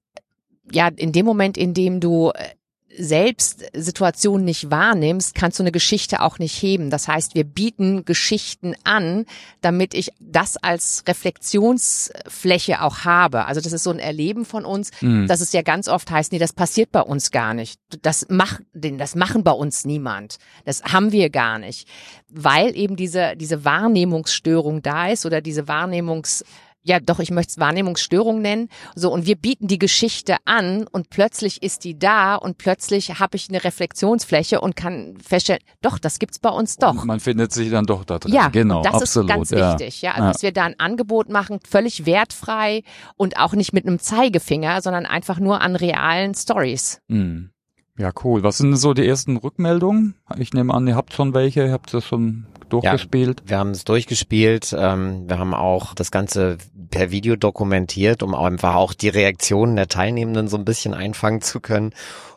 ja 0.71 0.87
in 0.87 1.11
dem 1.11 1.25
Moment, 1.25 1.57
in 1.57 1.73
dem 1.73 1.99
du 1.99 2.31
äh, 2.31 2.49
selbst 2.97 3.65
Situationen 3.73 4.45
nicht 4.45 4.69
wahrnimmst, 4.69 5.35
kannst 5.35 5.59
du 5.59 5.63
eine 5.63 5.71
Geschichte 5.71 6.21
auch 6.21 6.39
nicht 6.39 6.61
heben. 6.61 6.89
Das 6.89 7.07
heißt, 7.07 7.35
wir 7.35 7.43
bieten 7.43 8.05
Geschichten 8.05 8.75
an, 8.83 9.25
damit 9.61 9.93
ich 9.93 10.11
das 10.19 10.57
als 10.57 11.03
Reflexionsfläche 11.07 12.81
auch 12.81 12.99
habe. 12.99 13.45
Also 13.45 13.61
das 13.61 13.73
ist 13.73 13.83
so 13.83 13.91
ein 13.91 13.99
Erleben 13.99 14.45
von 14.45 14.65
uns, 14.65 14.91
mhm. 15.01 15.27
dass 15.27 15.41
es 15.41 15.53
ja 15.53 15.61
ganz 15.61 15.87
oft 15.87 16.11
heißt, 16.11 16.31
nee, 16.31 16.39
das 16.39 16.53
passiert 16.53 16.91
bei 16.91 17.01
uns 17.01 17.31
gar 17.31 17.53
nicht. 17.53 17.79
Das 18.01 18.27
macht, 18.29 18.61
das 18.73 19.15
machen 19.15 19.43
bei 19.43 19.51
uns 19.51 19.85
niemand. 19.85 20.37
Das 20.65 20.83
haben 20.83 21.11
wir 21.11 21.29
gar 21.29 21.59
nicht. 21.59 21.87
Weil 22.29 22.75
eben 22.75 22.95
diese, 22.95 23.35
diese 23.35 23.65
Wahrnehmungsstörung 23.65 24.81
da 24.81 25.07
ist 25.09 25.25
oder 25.25 25.41
diese 25.41 25.67
Wahrnehmungs 25.67 26.43
ja 26.83 26.99
doch, 26.99 27.19
ich 27.19 27.31
möchte 27.31 27.51
es 27.51 27.59
Wahrnehmungsstörung 27.59 28.41
nennen. 28.41 28.69
So, 28.95 29.11
und 29.11 29.25
wir 29.25 29.35
bieten 29.35 29.67
die 29.67 29.79
Geschichte 29.79 30.37
an 30.45 30.85
und 30.91 31.09
plötzlich 31.09 31.63
ist 31.63 31.83
die 31.83 31.97
da 31.97 32.35
und 32.35 32.57
plötzlich 32.57 33.19
habe 33.19 33.37
ich 33.37 33.49
eine 33.49 33.63
Reflexionsfläche 33.63 34.61
und 34.61 34.75
kann 34.75 35.15
feststellen, 35.17 35.61
doch, 35.81 35.97
das 35.97 36.19
gibt's 36.19 36.39
bei 36.39 36.49
uns 36.49 36.77
doch. 36.77 36.91
Und 36.91 37.05
man 37.05 37.19
findet 37.19 37.51
sich 37.51 37.71
dann 37.71 37.85
doch 37.85 38.03
da 38.03 38.19
drin. 38.19 38.33
Ja, 38.33 38.49
genau. 38.49 38.81
Das 38.83 39.01
absolut, 39.01 39.29
ist 39.29 39.35
ganz 39.35 39.49
ja. 39.51 39.71
wichtig, 39.71 40.01
ja. 40.01 40.11
Also, 40.11 40.23
ja. 40.23 40.31
dass 40.31 40.41
wir 40.43 40.51
da 40.51 40.63
ein 40.65 40.79
Angebot 40.79 41.29
machen, 41.29 41.59
völlig 41.67 42.05
wertfrei 42.05 42.83
und 43.15 43.37
auch 43.37 43.53
nicht 43.53 43.73
mit 43.73 43.87
einem 43.87 43.99
Zeigefinger, 43.99 44.81
sondern 44.81 45.05
einfach 45.05 45.39
nur 45.39 45.61
an 45.61 45.75
realen 45.75 46.35
Stories. 46.35 46.99
Mhm. 47.07 47.49
Ja, 47.97 48.11
cool. 48.23 48.41
Was 48.41 48.57
sind 48.57 48.75
so 48.75 48.93
die 48.95 49.07
ersten 49.07 49.37
Rückmeldungen? 49.37 50.15
Ich 50.37 50.53
nehme 50.53 50.73
an, 50.73 50.87
ihr 50.87 50.95
habt 50.95 51.13
schon 51.13 51.35
welche, 51.35 51.65
ihr 51.65 51.71
habt 51.71 51.93
das 51.93 52.03
schon 52.03 52.47
durchgespielt? 52.69 53.41
Ja, 53.41 53.49
wir 53.49 53.57
haben 53.59 53.71
es 53.71 53.83
durchgespielt. 53.85 54.75
Ähm, 54.77 55.29
wir 55.29 55.37
haben 55.37 55.53
auch 55.53 55.93
das 55.93 56.09
Ganze 56.09 56.57
per 56.93 57.09
Video 57.09 57.35
dokumentiert, 57.35 58.21
um 58.21 58.35
einfach 58.35 58.75
auch 58.75 58.93
die 58.93 59.09
Reaktionen 59.09 59.75
der 59.75 59.87
Teilnehmenden 59.87 60.47
so 60.47 60.57
ein 60.57 60.63
bisschen 60.63 60.93
einfangen 60.93 61.41
zu 61.41 61.59
können. 61.59 61.91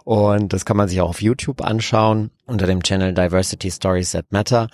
Und 0.05 0.55
das 0.55 0.65
kann 0.65 0.79
man 0.79 0.89
sich 0.89 1.03
auch 1.03 1.11
auf 1.11 1.21
YouTube 1.21 1.61
anschauen 1.63 2.31
unter 2.47 2.67
dem 2.67 2.83
Channel 2.83 3.13
Diversity 3.13 3.71
Stories 3.71 4.13
That 4.13 4.25
Matter. 4.31 4.69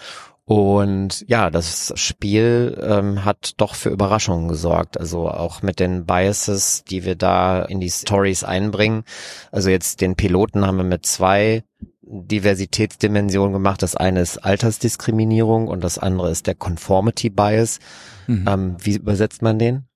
Und 0.45 1.25
ja, 1.27 1.51
das 1.51 1.93
Spiel 1.97 2.81
ähm, 2.81 3.25
hat 3.25 3.55
doch 3.57 3.75
für 3.75 3.89
Überraschungen 3.89 4.47
gesorgt. 4.47 5.01
Also 5.01 5.29
auch 5.29 5.63
mit 5.63 5.81
den 5.81 6.07
Biases, 6.07 6.85
die 6.85 7.05
wir 7.05 7.17
da 7.17 7.63
in 7.63 7.81
die 7.81 7.91
Stories 7.91 8.45
einbringen. 8.45 9.03
Also 9.51 9.69
jetzt 9.69 10.01
den 10.01 10.15
Piloten 10.15 10.65
haben 10.65 10.77
wir 10.77 10.85
mit 10.85 11.07
zwei 11.07 11.65
Diversitätsdimensionen 12.03 13.53
gemacht. 13.53 13.83
Das 13.83 13.97
eine 13.97 14.21
ist 14.21 14.39
Altersdiskriminierung 14.39 15.69
und 15.69 15.83
das 15.83 15.99
andere 15.99 16.31
ist 16.31 16.47
der 16.47 16.55
Conformity 16.55 17.31
Bias. 17.31 17.79
Mhm. 18.27 18.49
Ähm, 18.49 18.77
wie 18.81 18.97
übersetzt 18.97 19.43
man 19.43 19.59
den? 19.59 19.87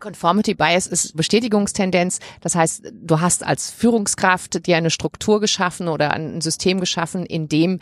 Conformity 0.00 0.54
Bias 0.54 0.86
ist 0.86 1.16
Bestätigungstendenz. 1.16 2.18
Das 2.40 2.54
heißt, 2.54 2.92
du 2.92 3.20
hast 3.20 3.44
als 3.44 3.70
Führungskraft 3.70 4.66
dir 4.66 4.76
eine 4.76 4.90
Struktur 4.90 5.40
geschaffen 5.40 5.88
oder 5.88 6.10
ein 6.12 6.40
System 6.40 6.80
geschaffen, 6.80 7.24
in 7.24 7.48
dem 7.48 7.78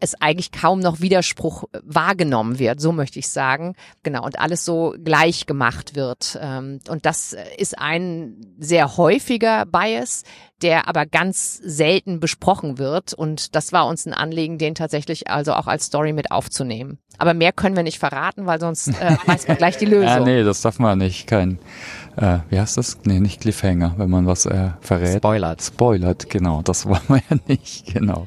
es 0.00 0.14
eigentlich 0.20 0.52
kaum 0.52 0.80
noch 0.80 1.00
Widerspruch 1.00 1.64
wahrgenommen 1.82 2.58
wird, 2.58 2.80
so 2.80 2.92
möchte 2.92 3.18
ich 3.18 3.28
sagen. 3.28 3.74
Genau, 4.02 4.24
und 4.24 4.38
alles 4.38 4.64
so 4.64 4.94
gleich 5.02 5.46
gemacht 5.46 5.94
wird. 5.94 6.38
Ähm, 6.40 6.80
und 6.88 7.06
das 7.06 7.36
ist 7.56 7.78
ein 7.78 8.54
sehr 8.58 8.96
häufiger 8.96 9.66
Bias, 9.66 10.24
der 10.62 10.88
aber 10.88 11.04
ganz 11.04 11.56
selten 11.62 12.20
besprochen 12.20 12.78
wird. 12.78 13.12
Und 13.12 13.54
das 13.54 13.72
war 13.72 13.86
uns 13.86 14.06
ein 14.06 14.14
Anliegen, 14.14 14.58
den 14.58 14.74
tatsächlich 14.74 15.28
also 15.28 15.52
auch 15.52 15.66
als 15.66 15.86
Story 15.86 16.12
mit 16.12 16.30
aufzunehmen. 16.30 16.98
Aber 17.18 17.34
mehr 17.34 17.52
können 17.52 17.76
wir 17.76 17.82
nicht 17.82 17.98
verraten, 17.98 18.46
weil 18.46 18.60
sonst 18.60 18.88
äh, 18.88 19.16
weiß 19.26 19.48
man 19.48 19.56
gleich 19.56 19.76
die 19.76 19.84
Lösung. 19.84 20.06
ja, 20.08 20.20
nee, 20.20 20.42
das 20.42 20.62
darf 20.62 20.78
man 20.78 20.98
nicht. 20.98 21.26
Kein, 21.26 21.58
äh, 22.16 22.38
wie 22.48 22.58
heißt 22.58 22.76
das? 22.76 22.98
Nee, 23.04 23.20
nicht 23.20 23.40
Cliffhanger, 23.40 23.94
wenn 23.98 24.10
man 24.10 24.26
was 24.26 24.46
äh, 24.46 24.70
verrät. 24.80 25.18
Spoilert. 25.18 25.62
Spoilert, 25.62 26.30
genau. 26.30 26.62
Das 26.62 26.86
wollen 26.88 27.02
wir 27.08 27.22
ja 27.28 27.36
nicht, 27.46 27.92
genau. 27.92 28.26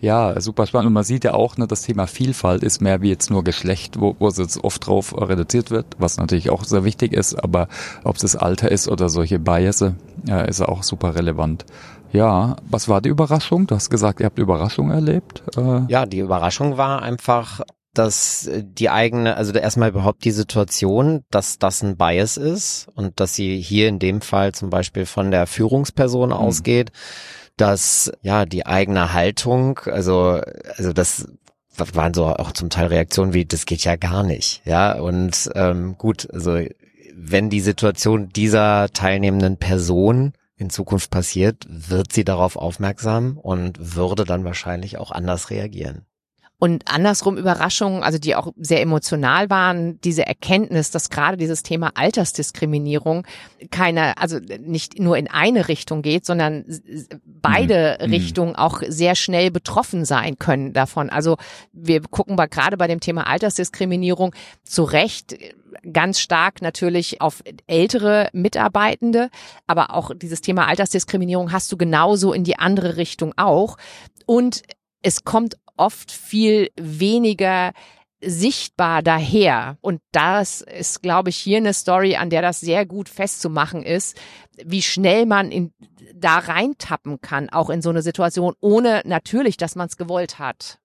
Ja, 0.00 0.40
super 0.40 0.66
spannend. 0.66 0.92
Man 1.02 1.06
sieht 1.08 1.24
ja 1.24 1.34
auch, 1.34 1.56
ne, 1.56 1.66
das 1.66 1.82
Thema 1.82 2.06
Vielfalt 2.06 2.62
ist 2.62 2.80
mehr 2.80 3.02
wie 3.02 3.08
jetzt 3.08 3.28
nur 3.28 3.42
Geschlecht, 3.42 3.98
wo, 3.98 4.14
wo 4.20 4.28
es 4.28 4.38
jetzt 4.38 4.62
oft 4.62 4.86
drauf 4.86 5.12
reduziert 5.20 5.72
wird, 5.72 5.84
was 5.98 6.16
natürlich 6.16 6.48
auch 6.48 6.62
sehr 6.62 6.84
wichtig 6.84 7.12
ist, 7.12 7.34
aber 7.34 7.66
ob 8.04 8.14
es 8.14 8.22
das 8.22 8.36
Alter 8.36 8.70
ist 8.70 8.86
oder 8.86 9.08
solche 9.08 9.40
Biases, 9.40 9.94
äh, 10.28 10.48
ist 10.48 10.60
auch 10.60 10.84
super 10.84 11.16
relevant. 11.16 11.66
Ja, 12.12 12.54
was 12.70 12.88
war 12.88 13.00
die 13.00 13.08
Überraschung? 13.08 13.66
Du 13.66 13.74
hast 13.74 13.90
gesagt, 13.90 14.20
ihr 14.20 14.26
habt 14.26 14.38
Überraschung 14.38 14.92
erlebt. 14.92 15.42
Äh 15.56 15.80
ja, 15.88 16.06
die 16.06 16.20
Überraschung 16.20 16.76
war 16.76 17.02
einfach, 17.02 17.62
dass 17.94 18.48
die 18.52 18.88
eigene, 18.88 19.36
also 19.36 19.52
erstmal 19.54 19.88
überhaupt 19.88 20.24
die 20.24 20.30
Situation, 20.30 21.24
dass 21.32 21.58
das 21.58 21.82
ein 21.82 21.96
Bias 21.96 22.36
ist 22.36 22.86
und 22.94 23.18
dass 23.18 23.34
sie 23.34 23.60
hier 23.60 23.88
in 23.88 23.98
dem 23.98 24.20
Fall 24.20 24.52
zum 24.52 24.70
Beispiel 24.70 25.04
von 25.04 25.32
der 25.32 25.48
Führungsperson 25.48 26.28
mhm. 26.28 26.36
ausgeht, 26.36 26.92
dass 27.56 28.12
ja 28.22 28.46
die 28.46 28.66
eigene 28.66 29.12
Haltung, 29.12 29.78
also 29.84 30.40
also 30.76 30.92
das 30.92 31.28
waren 31.76 32.14
so 32.14 32.26
auch 32.26 32.52
zum 32.52 32.70
Teil 32.70 32.88
Reaktionen 32.88 33.32
wie 33.32 33.44
das 33.46 33.66
geht 33.66 33.84
ja 33.84 33.96
gar 33.96 34.22
nicht, 34.22 34.62
ja 34.64 34.98
und 34.98 35.50
ähm, 35.54 35.96
gut, 35.98 36.28
also 36.32 36.60
wenn 37.14 37.50
die 37.50 37.60
Situation 37.60 38.30
dieser 38.30 38.88
teilnehmenden 38.90 39.56
Person 39.56 40.32
in 40.56 40.70
Zukunft 40.70 41.10
passiert, 41.10 41.66
wird 41.68 42.12
sie 42.12 42.24
darauf 42.24 42.56
aufmerksam 42.56 43.38
und 43.38 43.96
würde 43.96 44.24
dann 44.24 44.44
wahrscheinlich 44.44 44.98
auch 44.98 45.10
anders 45.10 45.50
reagieren. 45.50 46.06
Und 46.62 46.84
andersrum 46.86 47.38
Überraschungen, 47.38 48.04
also 48.04 48.20
die 48.20 48.36
auch 48.36 48.52
sehr 48.56 48.82
emotional 48.82 49.50
waren, 49.50 50.00
diese 50.02 50.24
Erkenntnis, 50.24 50.92
dass 50.92 51.10
gerade 51.10 51.36
dieses 51.36 51.64
Thema 51.64 51.90
Altersdiskriminierung 51.96 53.26
keine, 53.72 54.16
also 54.16 54.38
nicht 54.60 55.00
nur 55.00 55.18
in 55.18 55.28
eine 55.28 55.66
Richtung 55.66 56.02
geht, 56.02 56.24
sondern 56.24 56.64
beide 57.24 57.98
mhm. 58.00 58.10
Richtungen 58.12 58.54
auch 58.54 58.80
sehr 58.86 59.16
schnell 59.16 59.50
betroffen 59.50 60.04
sein 60.04 60.38
können 60.38 60.72
davon. 60.72 61.10
Also 61.10 61.36
wir 61.72 62.00
gucken 62.00 62.36
bei, 62.36 62.46
gerade 62.46 62.76
bei 62.76 62.86
dem 62.86 63.00
Thema 63.00 63.26
Altersdiskriminierung 63.26 64.32
zu 64.62 64.84
Recht 64.84 65.36
ganz 65.92 66.20
stark 66.20 66.62
natürlich 66.62 67.20
auf 67.20 67.42
ältere 67.66 68.28
Mitarbeitende, 68.34 69.30
aber 69.66 69.96
auch 69.96 70.12
dieses 70.14 70.42
Thema 70.42 70.68
Altersdiskriminierung 70.68 71.50
hast 71.50 71.72
du 71.72 71.76
genauso 71.76 72.32
in 72.32 72.44
die 72.44 72.60
andere 72.60 72.98
Richtung 72.98 73.34
auch. 73.36 73.78
Und 74.26 74.62
es 75.02 75.24
kommt 75.24 75.56
oft 75.76 76.10
viel 76.10 76.70
weniger 76.76 77.72
sichtbar 78.24 79.02
daher. 79.02 79.76
Und 79.80 80.00
das 80.12 80.60
ist, 80.60 81.02
glaube 81.02 81.30
ich, 81.30 81.36
hier 81.36 81.58
eine 81.58 81.74
Story, 81.74 82.16
an 82.16 82.30
der 82.30 82.42
das 82.42 82.60
sehr 82.60 82.86
gut 82.86 83.08
festzumachen 83.08 83.82
ist, 83.82 84.16
wie 84.64 84.82
schnell 84.82 85.26
man 85.26 85.50
in, 85.50 85.72
da 86.14 86.38
reintappen 86.38 87.20
kann, 87.20 87.48
auch 87.50 87.70
in 87.70 87.82
so 87.82 87.90
eine 87.90 88.02
Situation, 88.02 88.54
ohne 88.60 89.02
natürlich, 89.04 89.56
dass 89.56 89.74
man 89.74 89.88
es 89.88 89.96
gewollt 89.96 90.38
hat. 90.38 90.78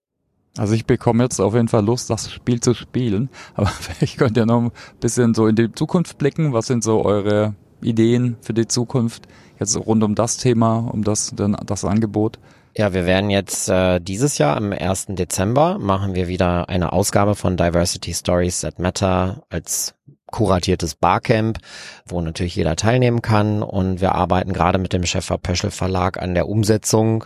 Also 0.57 0.73
ich 0.73 0.85
bekomme 0.85 1.23
jetzt 1.23 1.39
auf 1.39 1.53
jeden 1.53 1.67
Fall 1.67 1.85
Lust, 1.85 2.09
das 2.09 2.31
Spiel 2.31 2.59
zu 2.59 2.73
spielen. 2.73 3.29
Aber 3.53 3.67
vielleicht 3.79 4.17
könnt 4.17 4.37
ihr 4.37 4.45
noch 4.45 4.61
ein 4.61 4.71
bisschen 4.99 5.33
so 5.33 5.47
in 5.47 5.55
die 5.55 5.71
Zukunft 5.71 6.17
blicken. 6.17 6.53
Was 6.53 6.67
sind 6.67 6.83
so 6.83 7.05
eure 7.05 7.55
Ideen 7.81 8.37
für 8.41 8.53
die 8.53 8.67
Zukunft? 8.67 9.27
Jetzt 9.59 9.77
rund 9.77 10.03
um 10.03 10.15
das 10.15 10.37
Thema, 10.37 10.77
um 10.77 11.03
das, 11.03 11.33
das 11.35 11.85
Angebot. 11.85 12.39
Ja, 12.77 12.93
wir 12.93 13.07
werden 13.07 13.31
jetzt 13.31 13.69
äh, 13.69 13.99
dieses 13.99 14.37
Jahr 14.37 14.55
am 14.55 14.71
1. 14.71 15.07
Dezember 15.09 15.79
machen 15.79 16.13
wir 16.13 16.27
wieder 16.27 16.69
eine 16.69 16.93
Ausgabe 16.93 17.33
von 17.33 17.57
Diversity 17.57 18.13
Stories 18.13 18.61
That 18.61 18.77
Matter 18.77 19.41
als 19.49 19.95
kuratiertes 20.27 20.93
Barcamp, 20.93 21.57
wo 22.05 22.21
natürlich 22.21 22.55
jeder 22.55 22.75
teilnehmen 22.75 23.23
kann. 23.23 23.63
Und 23.63 23.99
wir 23.99 24.13
arbeiten 24.13 24.53
gerade 24.53 24.77
mit 24.77 24.93
dem 24.93 25.03
Schäfer 25.07 25.39
Pöschel 25.39 25.71
Verlag 25.71 26.21
an 26.21 26.35
der 26.35 26.47
Umsetzung. 26.47 27.25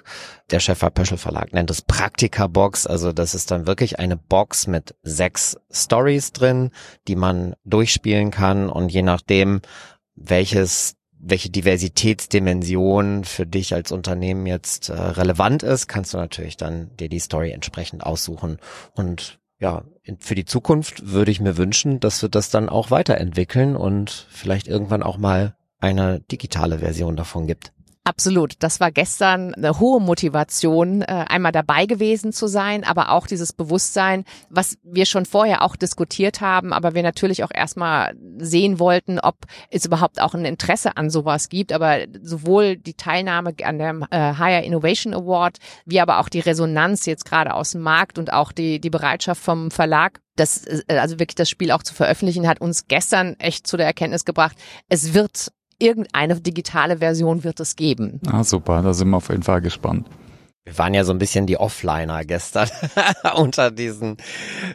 Der 0.51 0.61
Schäfer 0.61 0.89
Pöschel 0.89 1.17
Verlag 1.17 1.51
nennt 1.51 1.69
es 1.69 1.81
Praktika 1.81 2.47
Box. 2.47 2.87
Also 2.87 3.11
das 3.11 3.35
ist 3.35 3.51
dann 3.51 3.67
wirklich 3.67 3.99
eine 3.99 4.15
Box 4.15 4.67
mit 4.67 4.95
sechs 5.03 5.57
Stories 5.69 6.31
drin, 6.31 6.71
die 7.09 7.17
man 7.17 7.55
durchspielen 7.65 8.31
kann. 8.31 8.69
Und 8.69 8.87
je 8.87 9.01
nachdem, 9.01 9.59
welches 10.15 10.95
welche 11.23 11.49
Diversitätsdimension 11.49 13.23
für 13.23 13.45
dich 13.45 13.73
als 13.73 13.91
Unternehmen 13.91 14.45
jetzt 14.45 14.89
äh, 14.89 14.93
relevant 14.93 15.63
ist, 15.63 15.87
kannst 15.87 16.13
du 16.13 16.17
natürlich 16.17 16.57
dann 16.57 16.95
dir 16.97 17.09
die 17.09 17.19
Story 17.19 17.51
entsprechend 17.51 18.03
aussuchen 18.03 18.57
und 18.95 19.39
ja, 19.59 19.83
für 20.19 20.33
die 20.33 20.45
Zukunft 20.45 21.11
würde 21.11 21.29
ich 21.29 21.39
mir 21.39 21.55
wünschen, 21.55 21.99
dass 21.99 22.21
wir 22.23 22.29
das 22.29 22.49
dann 22.49 22.67
auch 22.67 22.89
weiterentwickeln 22.89 23.75
und 23.75 24.25
vielleicht 24.31 24.67
irgendwann 24.67 25.03
auch 25.03 25.17
mal 25.17 25.55
eine 25.79 26.19
digitale 26.19 26.79
Version 26.79 27.15
davon 27.15 27.45
gibt. 27.45 27.71
Absolut. 28.03 28.55
Das 28.57 28.79
war 28.79 28.89
gestern 28.89 29.53
eine 29.53 29.79
hohe 29.79 30.01
Motivation, 30.01 31.03
äh, 31.03 31.05
einmal 31.05 31.51
dabei 31.51 31.85
gewesen 31.85 32.33
zu 32.33 32.47
sein, 32.47 32.83
aber 32.83 33.11
auch 33.11 33.27
dieses 33.27 33.53
Bewusstsein, 33.53 34.25
was 34.49 34.79
wir 34.81 35.05
schon 35.05 35.25
vorher 35.25 35.61
auch 35.61 35.75
diskutiert 35.75 36.41
haben, 36.41 36.73
aber 36.73 36.95
wir 36.95 37.03
natürlich 37.03 37.43
auch 37.43 37.51
erstmal 37.53 38.15
sehen 38.39 38.79
wollten, 38.79 39.19
ob 39.19 39.35
es 39.69 39.85
überhaupt 39.85 40.19
auch 40.19 40.33
ein 40.33 40.45
Interesse 40.45 40.97
an 40.97 41.11
sowas 41.11 41.47
gibt. 41.47 41.71
Aber 41.73 41.99
sowohl 42.23 42.75
die 42.75 42.95
Teilnahme 42.95 43.53
an 43.63 43.77
dem 43.77 44.03
äh, 44.09 44.33
Higher 44.33 44.63
Innovation 44.63 45.13
Award, 45.13 45.59
wie 45.85 45.99
aber 45.99 46.19
auch 46.19 46.29
die 46.29 46.39
Resonanz 46.39 47.05
jetzt 47.05 47.25
gerade 47.25 47.53
aus 47.53 47.73
dem 47.73 47.81
Markt 47.81 48.17
und 48.17 48.33
auch 48.33 48.51
die, 48.51 48.81
die 48.81 48.89
Bereitschaft 48.89 49.43
vom 49.43 49.69
Verlag, 49.69 50.21
das, 50.35 50.65
äh, 50.65 50.97
also 50.97 51.19
wirklich 51.19 51.35
das 51.35 51.51
Spiel 51.51 51.69
auch 51.69 51.83
zu 51.83 51.93
veröffentlichen, 51.93 52.47
hat 52.47 52.61
uns 52.61 52.87
gestern 52.87 53.35
echt 53.39 53.67
zu 53.67 53.77
der 53.77 53.85
Erkenntnis 53.85 54.25
gebracht, 54.25 54.57
es 54.89 55.13
wird 55.13 55.51
irgendeine 55.81 56.39
digitale 56.39 56.97
Version 56.97 57.43
wird 57.43 57.59
es 57.59 57.75
geben. 57.75 58.21
Ah, 58.27 58.43
super, 58.43 58.81
da 58.81 58.93
sind 58.93 59.09
wir 59.09 59.17
auf 59.17 59.29
jeden 59.29 59.43
Fall 59.43 59.61
gespannt. 59.61 60.07
Wir 60.63 60.77
waren 60.77 60.93
ja 60.93 61.03
so 61.03 61.11
ein 61.11 61.17
bisschen 61.17 61.47
die 61.47 61.57
Offliner 61.57 62.23
gestern 62.23 62.69
unter 63.35 63.71
diesen 63.71 64.17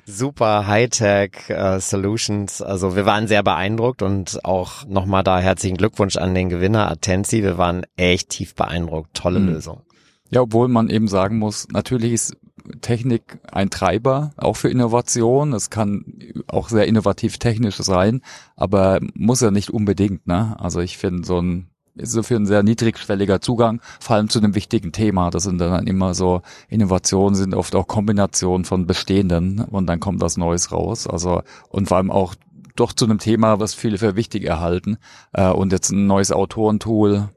super 0.05 0.67
Hightech 0.67 1.49
äh, 1.49 1.79
Solutions. 1.79 2.61
Also 2.61 2.97
wir 2.97 3.07
waren 3.07 3.29
sehr 3.29 3.45
beeindruckt 3.45 4.03
und 4.03 4.45
auch 4.45 4.85
nochmal 4.87 5.23
da 5.23 5.39
herzlichen 5.39 5.77
Glückwunsch 5.77 6.17
an 6.17 6.35
den 6.35 6.49
Gewinner 6.49 6.91
Atensi. 6.91 7.45
Wir 7.45 7.57
waren 7.57 7.87
echt 7.97 8.31
tief 8.31 8.57
beeindruckt. 8.57 9.15
Tolle 9.15 9.39
mhm. 9.39 9.47
Lösung. 9.47 9.83
Ja, 10.31 10.41
obwohl 10.41 10.67
man 10.67 10.91
eben 10.91 11.07
sagen 11.07 11.39
muss, 11.39 11.69
natürlich 11.71 12.13
ist 12.13 12.37
Technik 12.81 13.39
ein 13.51 13.71
Treiber, 13.71 14.33
auch 14.37 14.57
für 14.57 14.69
Innovation. 14.69 15.53
Es 15.53 15.71
kann 15.71 16.05
auch 16.47 16.69
sehr 16.69 16.87
innovativ 16.87 17.39
technisch 17.39 17.77
sein, 17.77 18.23
aber 18.57 19.01
muss 19.15 19.41
ja 19.41 19.51
nicht 19.51 19.71
unbedingt. 19.71 20.27
Ne? 20.27 20.57
Also 20.59 20.81
ich 20.81 20.99
finde 20.99 21.27
so 21.27 21.41
ein 21.41 21.69
ist 21.99 22.13
so 22.13 22.23
für 22.23 22.37
ein 22.37 22.45
sehr 22.45 22.63
niedrigschwelliger 22.63 23.41
Zugang, 23.41 23.81
vor 24.01 24.17
allem 24.17 24.29
zu 24.29 24.39
einem 24.39 24.55
wichtigen 24.55 24.93
Thema. 24.93 25.31
Das 25.31 25.45
sind 25.45 25.59
dann 25.59 25.87
immer 25.87 26.13
so 26.13 26.43
Innovationen, 26.69 27.35
sind 27.35 27.55
oft 27.55 27.75
auch 27.75 27.87
Kombinationen 27.87 28.67
von 28.67 28.87
bestehenden 28.87 29.61
und 29.61 29.87
dann 29.87 29.99
kommt 29.99 30.21
was 30.21 30.37
Neues 30.37 30.73
raus. 30.73 31.07
Also 31.07 31.43
und 31.71 31.89
vor 31.89 31.97
allem 31.97 32.11
auch 32.11 32.35
doch 32.75 32.93
zu 32.93 33.07
einem 33.07 33.19
Thema, 33.19 33.59
was 33.59 33.75
viele 33.75 33.99
für 33.99 34.17
wichtig 34.17 34.45
erhalten. 34.45 34.99
Äh, 35.33 35.49
und 35.49 35.73
jetzt 35.73 35.91
ein 35.91 36.07
neues 36.07 36.33
Autorentool, 36.33 37.31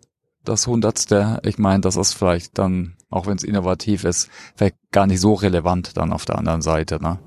das 0.44 0.68
hundertste, 0.68 1.40
ich 1.44 1.58
meine, 1.58 1.82
das 1.82 1.96
ist 1.96 2.14
vielleicht 2.14 2.58
dann, 2.58 2.96
auch 3.10 3.28
wenn 3.28 3.38
es 3.38 3.44
innovativ 3.44 4.04
ist, 4.04 4.30
vielleicht 4.56 4.76
gar 4.92 5.08
nicht 5.08 5.20
so 5.20 5.34
relevant 5.34 5.98
dann 5.98 6.14
auf 6.14 6.26
der 6.26 6.38
anderen 6.38 6.62
Seite, 6.62 7.02
ne? 7.02 7.20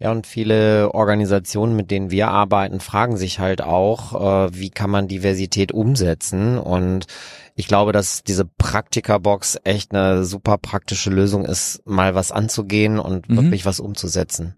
Ja, 0.00 0.12
und 0.12 0.28
viele 0.28 0.94
Organisationen, 0.94 1.74
mit 1.74 1.90
denen 1.90 2.12
wir 2.12 2.28
arbeiten, 2.28 2.78
fragen 2.78 3.16
sich 3.16 3.40
halt 3.40 3.62
auch, 3.62 4.46
äh, 4.46 4.54
wie 4.54 4.70
kann 4.70 4.90
man 4.90 5.08
Diversität 5.08 5.72
umsetzen? 5.72 6.56
Und 6.56 7.06
ich 7.56 7.66
glaube, 7.66 7.90
dass 7.90 8.22
diese 8.22 8.44
Praktika-Box 8.44 9.58
echt 9.64 9.92
eine 9.92 10.24
super 10.24 10.56
praktische 10.56 11.10
Lösung 11.10 11.44
ist, 11.44 11.84
mal 11.84 12.14
was 12.14 12.30
anzugehen 12.30 13.00
und 13.00 13.28
mhm. 13.28 13.36
wirklich 13.38 13.66
was 13.66 13.80
umzusetzen 13.80 14.54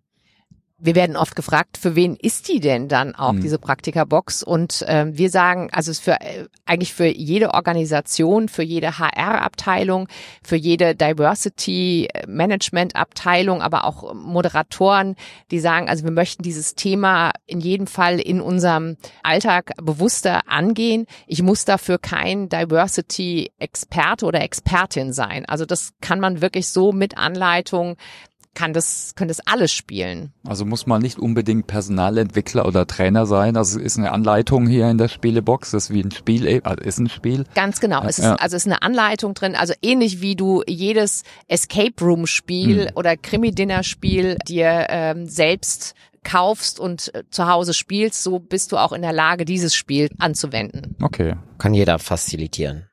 wir 0.81 0.95
werden 0.95 1.17
oft 1.17 1.35
gefragt, 1.37 1.77
für 1.79 1.95
wen 1.95 2.17
ist 2.17 2.49
die 2.49 2.61
denn 2.61 2.89
dann 2.89 3.15
auch, 3.15 3.33
mhm. 3.33 3.43
diese 3.43 3.59
Praktika-Box? 3.59 4.43
Und 4.43 4.81
äh, 4.83 5.07
wir 5.11 5.31
sagen, 5.31 5.71
also 5.73 5.91
es 5.91 5.99
ist 5.99 6.05
für 6.05 6.21
äh, 6.21 6.47
eigentlich 6.65 6.95
für 6.95 7.07
jede 7.07 7.53
Organisation, 7.55 8.49
für 8.49 8.63
jede 8.63 8.99
HR-Abteilung, 8.99 10.09
für 10.43 10.57
jede 10.57 10.95
Diversity-Management-Abteilung, 10.95 13.61
aber 13.61 13.85
auch 13.85 14.15
Moderatoren, 14.15 15.17
die 15.51 15.59
sagen, 15.61 15.87
also 15.89 16.05
wir 16.05 16.13
möchten 16.13 16.43
dieses 16.43 16.75
Thema 16.75 17.33
in 17.47 17.61
jedem 17.61 17.87
Fall 17.87 18.19
in 18.19 18.41
unserem 18.41 18.97
Alltag 19.23 19.73
bewusster 19.83 20.49
angehen. 20.49 21.05
Ich 21.27 21.43
muss 21.43 21.67
dafür 21.67 21.99
kein 21.99 22.49
Diversity-Experte 22.49 24.25
oder 24.25 24.41
Expertin 24.41 25.13
sein. 25.13 25.45
Also 25.47 25.67
das 25.67 25.93
kann 26.01 26.21
man 26.21 26.41
wirklich 26.41 26.69
so 26.69 26.93
mit 26.93 27.19
Anleitung 27.19 27.97
kann 28.55 28.73
das, 28.73 29.15
können 29.15 29.29
das 29.29 29.41
alles 29.47 29.73
spielen. 29.73 30.33
Also 30.47 30.65
muss 30.65 30.87
man 30.87 31.01
nicht 31.01 31.19
unbedingt 31.19 31.67
Personalentwickler 31.67 32.67
oder 32.67 32.87
Trainer 32.87 33.27
sein. 33.27 33.57
Also 33.57 33.79
es 33.79 33.85
ist 33.85 33.99
eine 33.99 34.13
Anleitung 34.13 34.67
hier 34.67 34.91
in 34.91 34.99
der 34.99 35.09
Spielebox. 35.09 35.71
Das 35.71 35.85
ist 35.85 35.91
wie 35.91 36.03
ein 36.03 36.11
Spiel, 36.11 36.47
äh, 36.47 36.61
also 36.65 36.83
ist 36.83 36.99
ein 36.99 37.09
Spiel. 37.09 37.45
Ganz 37.55 37.81
genau. 37.81 38.03
Es 38.05 38.19
ist, 38.19 38.25
ja. 38.25 38.35
also 38.35 38.57
es 38.57 38.67
ist 38.67 38.73
eine 38.73 38.83
Anleitung 38.83 39.35
drin. 39.35 39.55
Also 39.55 39.75
ähnlich 39.83 40.21
wie 40.21 40.37
du 40.37 40.63
jedes 40.67 41.23
Escape 41.49 41.95
Room 42.01 42.27
Spiel 42.27 42.89
hm. 42.89 42.97
oder 42.97 43.17
Krimi 43.17 43.53
Dinner 43.53 43.83
Spiel 43.83 44.37
dir 44.47 44.87
ähm, 44.91 45.27
selbst 45.27 45.95
kaufst 46.25 46.79
und 46.79 47.15
äh, 47.15 47.23
zu 47.31 47.49
Hause 47.49 47.73
spielst, 47.73 48.23
so 48.23 48.39
bist 48.39 48.73
du 48.73 48.77
auch 48.77 48.93
in 48.93 49.03
der 49.03 49.13
Lage, 49.13 49.45
dieses 49.45 49.75
Spiel 49.75 50.11
anzuwenden. 50.19 50.97
Okay. 51.01 51.37
Kann 51.59 51.73
jeder 51.73 51.99
facilitieren. 51.99 52.90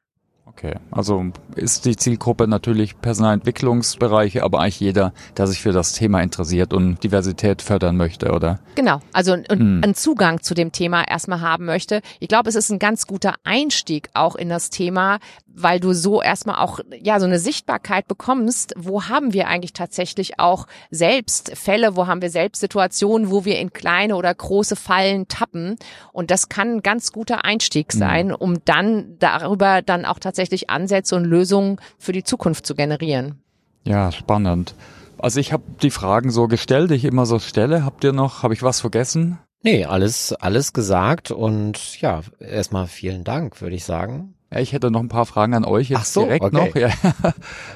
Okay, 0.58 0.74
also 0.90 1.24
ist 1.56 1.86
die 1.86 1.96
Zielgruppe 1.96 2.48
natürlich 2.48 3.00
Personalentwicklungsbereiche, 3.00 4.44
aber 4.44 4.60
eigentlich 4.60 4.80
jeder, 4.80 5.14
der 5.38 5.46
sich 5.46 5.62
für 5.62 5.72
das 5.72 5.94
Thema 5.94 6.20
interessiert 6.22 6.74
und 6.74 7.04
Diversität 7.04 7.62
fördern 7.62 7.96
möchte, 7.96 8.32
oder? 8.32 8.58
Genau, 8.74 9.00
also 9.14 9.34
und 9.34 9.48
hm. 9.52 9.82
einen 9.84 9.94
Zugang 9.94 10.42
zu 10.42 10.56
dem 10.56 10.72
Thema 10.72 11.08
erstmal 11.08 11.42
haben 11.42 11.66
möchte. 11.66 12.02
Ich 12.20 12.28
glaube, 12.28 12.50
es 12.50 12.56
ist 12.56 12.72
ein 12.72 12.80
ganz 12.80 13.06
guter 13.06 13.36
Einstieg 13.44 14.10
auch 14.16 14.36
in 14.36 14.50
das 14.50 14.72
Thema, 14.72 15.20
weil 15.58 15.80
du 15.80 15.94
so 15.94 16.22
erstmal 16.22 16.58
auch 16.58 16.80
ja 17.02 17.20
so 17.20 17.26
eine 17.26 17.40
Sichtbarkeit 17.40 18.08
bekommst, 18.08 18.74
wo 18.78 19.04
haben 19.04 19.34
wir 19.34 19.48
eigentlich 19.48 19.74
tatsächlich 19.74 20.40
auch 20.40 20.68
selbst 20.92 21.58
Fälle, 21.58 21.96
wo 21.96 22.08
haben 22.08 22.22
wir 22.22 22.30
selbst 22.30 22.60
Situationen, 22.60 23.32
wo 23.32 23.44
wir 23.44 23.58
in 23.60 23.74
kleine 23.74 24.16
oder 24.16 24.34
große 24.34 24.76
Fallen 24.76 25.28
tappen 25.28 25.78
und 26.14 26.30
das 26.30 26.50
kann 26.50 26.76
ein 26.76 26.82
ganz 26.84 27.12
guter 27.12 27.44
Einstieg 27.44 27.92
hm. 27.92 28.00
sein, 28.00 28.32
um 28.32 28.64
dann 28.66 29.16
darüber 29.20 29.82
dann 29.82 30.06
auch 30.06 30.20
tatsächlich 30.20 30.70
Ansätze 30.70 31.16
und 31.16 31.26
Lösungen 31.26 31.78
für 31.98 32.12
die 32.12 32.24
Zukunft 32.24 32.66
zu 32.66 32.76
generieren. 32.76 33.42
Ja, 33.84 34.12
spannend. 34.12 34.76
Also 35.18 35.40
ich 35.40 35.52
habe 35.52 35.64
die 35.82 35.90
Fragen 35.90 36.30
so 36.30 36.48
gestellt, 36.48 36.92
die 36.92 36.96
ich 36.96 37.06
immer 37.06 37.26
so 37.26 37.40
stelle. 37.40 37.84
Habt 37.84 38.04
ihr 38.04 38.14
noch, 38.14 38.44
habe 38.44 38.54
ich 38.54 38.62
was 38.62 38.82
vergessen? 38.82 39.40
Nee, 39.64 39.86
alles, 39.86 40.34
alles 40.34 40.72
gesagt 40.74 41.32
und 41.32 42.00
ja, 42.00 42.22
erstmal 42.40 42.86
vielen 42.88 43.24
Dank, 43.24 43.60
würde 43.60 43.76
ich 43.76 43.86
sagen. 43.86 44.36
Ja, 44.52 44.60
ich 44.60 44.72
hätte 44.72 44.92
noch 44.92 45.02
ein 45.02 45.10
paar 45.10 45.26
Fragen 45.26 45.54
an 45.54 45.66
euch 45.66 45.90
jetzt 45.90 46.00
Ach 46.00 46.06
so, 46.06 46.24
direkt 46.24 46.46
okay. 46.46 46.56
noch. 46.56 46.76
Ja. 46.76 46.90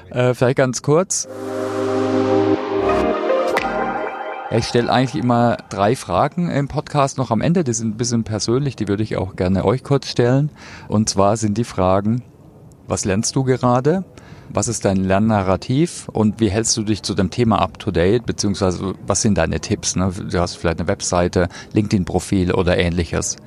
äh, 0.29 0.33
vielleicht 0.33 0.57
ganz 0.57 0.81
kurz. 0.81 1.27
Ja, 4.49 4.57
ich 4.57 4.65
stelle 4.65 4.91
eigentlich 4.91 5.21
immer 5.21 5.57
drei 5.69 5.97
Fragen 5.97 6.49
im 6.49 6.69
Podcast 6.69 7.17
noch 7.17 7.29
am 7.29 7.41
Ende. 7.41 7.65
Die 7.65 7.73
sind 7.73 7.95
ein 7.95 7.97
bisschen 7.97 8.23
persönlich, 8.23 8.77
die 8.77 8.87
würde 8.87 9.03
ich 9.03 9.17
auch 9.17 9.35
gerne 9.35 9.65
euch 9.65 9.83
kurz 9.83 10.07
stellen. 10.07 10.49
Und 10.87 11.09
zwar 11.09 11.35
sind 11.35 11.57
die 11.57 11.65
Fragen, 11.65 12.23
was 12.87 13.03
lernst 13.03 13.35
du 13.35 13.43
gerade? 13.43 14.05
Was 14.49 14.67
ist 14.67 14.83
dein 14.85 14.97
Lernnarrativ 14.97 16.09
und 16.09 16.39
wie 16.41 16.49
hältst 16.49 16.75
du 16.75 16.83
dich 16.83 17.03
zu 17.03 17.13
dem 17.13 17.31
Thema 17.31 17.61
up 17.61 17.79
to 17.79 17.91
date, 17.91 18.25
beziehungsweise 18.25 18.95
was 19.07 19.21
sind 19.21 19.37
deine 19.37 19.61
Tipps? 19.61 19.95
Ne? 19.95 20.11
Du 20.11 20.39
hast 20.39 20.55
vielleicht 20.55 20.79
eine 20.79 20.89
Webseite, 20.89 21.47
LinkedIn-Profil 21.73 22.53
oder 22.53 22.77
ähnliches. 22.77 23.37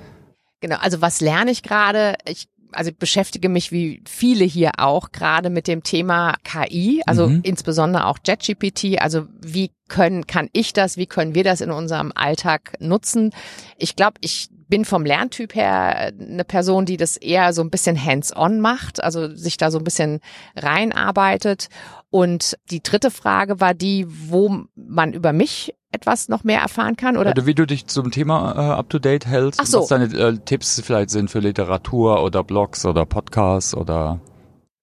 Genau, 0.61 0.77
also 0.81 1.03
was 1.03 1.21
lerne 1.21 1.51
ich 1.51 1.63
gerade? 1.63 2.15
Ich 2.27 2.49
also 2.75 2.91
ich 2.91 2.99
beschäftige 2.99 3.49
mich 3.49 3.73
wie 3.73 4.03
viele 4.07 4.45
hier 4.45 4.73
auch 4.79 5.13
gerade 5.13 5.51
mit 5.51 5.67
dem 5.69 5.83
Thema 5.83 6.37
KI, 6.45 7.03
also 7.07 7.29
mhm. 7.29 7.41
insbesondere 7.43 8.07
auch 8.07 8.19
JetGPT. 8.25 9.01
Also 9.01 9.27
wie 9.41 9.71
können, 9.89 10.27
kann 10.27 10.49
ich 10.53 10.73
das, 10.73 10.97
wie 10.97 11.07
können 11.07 11.35
wir 11.35 11.45
das 11.45 11.61
in 11.61 11.71
unserem 11.71 12.13
Alltag 12.15 12.75
nutzen? 12.81 13.33
Ich 13.77 13.97
glaube, 13.97 14.17
ich 14.21 14.49
bin 14.69 14.85
vom 14.85 15.05
Lerntyp 15.05 15.55
her 15.55 16.13
eine 16.19 16.45
Person, 16.45 16.87
die 16.87 16.97
das 16.97 17.17
eher 17.17 17.53
so 17.53 17.63
ein 17.63 17.71
bisschen 17.71 18.03
hands-on 18.03 18.61
macht, 18.61 19.03
also 19.03 19.35
sich 19.35 19.57
da 19.57 19.71
so 19.71 19.79
ein 19.79 19.85
bisschen 19.85 20.21
reinarbeitet. 20.57 21.69
Und 22.11 22.57
die 22.71 22.83
dritte 22.83 23.11
Frage 23.11 23.61
war 23.61 23.75
die, 23.75 24.07
wo 24.09 24.65
man 24.75 25.13
über 25.13 25.33
mich 25.33 25.75
etwas 25.95 26.29
noch 26.29 26.45
mehr 26.45 26.61
erfahren 26.61 26.97
kann? 26.97 27.17
Oder, 27.17 27.31
oder 27.31 27.47
wie 27.47 27.55
du 27.55 27.67
dich 27.67 27.87
zum 27.87 28.11
Thema 28.11 28.53
äh, 28.53 28.73
up-to-date 28.73 29.27
hältst? 29.27 29.61
Ach 29.61 29.67
so. 29.67 29.81
Was 29.81 29.89
deine 29.89 30.05
äh, 30.07 30.37
Tipps 30.45 30.83
vielleicht 30.85 31.11
sind 31.11 31.31
für 31.31 31.39
Literatur 31.39 32.23
oder 32.23 32.45
Blogs 32.45 32.85
oder 32.85 33.07
Podcasts 33.07 33.75
oder 33.75 34.21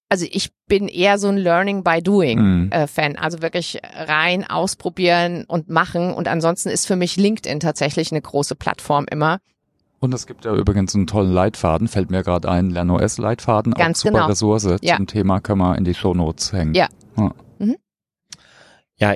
also 0.08 0.26
ich 0.30 0.50
bin 0.66 0.88
eher 0.88 1.18
so 1.18 1.28
ein 1.28 1.38
Learning 1.38 1.82
by 1.82 2.02
Doing 2.02 2.38
mhm. 2.38 2.70
äh, 2.70 2.86
Fan, 2.86 3.16
also 3.16 3.40
wirklich 3.40 3.80
rein 3.94 4.44
ausprobieren 4.46 5.44
und 5.48 5.70
machen 5.70 6.12
und 6.12 6.28
ansonsten 6.28 6.68
ist 6.68 6.86
für 6.86 6.96
mich 6.96 7.16
LinkedIn 7.16 7.60
tatsächlich 7.60 8.12
eine 8.12 8.20
große 8.20 8.54
Plattform 8.54 9.06
immer, 9.10 9.38
Und 10.00 10.12
es 10.12 10.26
gibt 10.26 10.44
ja 10.44 10.54
übrigens 10.54 10.94
einen 10.94 11.06
tollen 11.06 11.32
Leitfaden, 11.32 11.88
fällt 11.88 12.10
mir 12.10 12.22
gerade 12.22 12.50
ein, 12.50 12.68
LernOS-Leitfaden, 12.68 13.72
Ganz 13.72 14.00
auch 14.00 14.02
super 14.02 14.18
genau. 14.18 14.26
Ressource 14.26 14.68
Ja. 14.82 14.96
zum 14.96 15.06
Thema, 15.06 15.40
können 15.40 15.60
wir 15.60 15.78
in 15.78 15.84
die 15.84 15.94
Shownotes 15.94 16.52
hängen. 16.52 16.74
Ja. 16.74 16.88
Ja, 17.16 17.30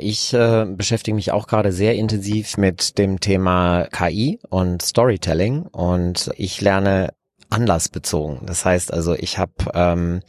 ich 0.00 0.34
äh, 0.34 0.66
beschäftige 0.68 1.14
mich 1.14 1.32
auch 1.32 1.46
gerade 1.46 1.70
sehr 1.70 1.94
intensiv 1.94 2.56
mit 2.56 2.98
dem 2.98 3.20
Thema 3.20 3.86
KI 3.92 4.40
und 4.48 4.82
Storytelling 4.82 5.62
und 5.66 6.30
ich 6.36 6.60
lerne 6.60 7.14
anlassbezogen. 7.50 8.46
Das 8.46 8.64
heißt 8.64 8.92
also, 8.92 9.14
ich 9.14 9.38
habe 9.38 9.52
ähm, 9.74 10.22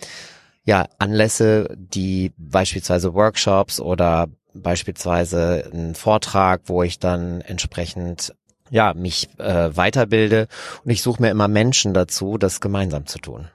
ja 0.63 0.88
Anlässe, 0.99 1.75
die 1.75 2.31
beispielsweise 2.38 3.13
Workshops 3.13 3.79
oder 3.79 4.27
beispielsweise 4.53 5.69
einen 5.71 5.95
Vortrag, 5.95 6.62
wo 6.65 6.83
ich 6.83 6.99
dann 6.99 7.41
entsprechend 7.41 8.36
ja 8.69 8.93
mich 8.93 9.29
äh, 9.39 9.75
weiterbilde 9.75 10.47
und 10.83 10.91
ich 10.91 11.01
suche 11.01 11.21
mir 11.21 11.29
immer 11.31 11.47
Menschen 11.47 11.93
dazu, 11.93 12.38
das 12.38 12.60
gemeinsam 12.62 13.05
zu 13.05 13.19
tun. 13.19 13.47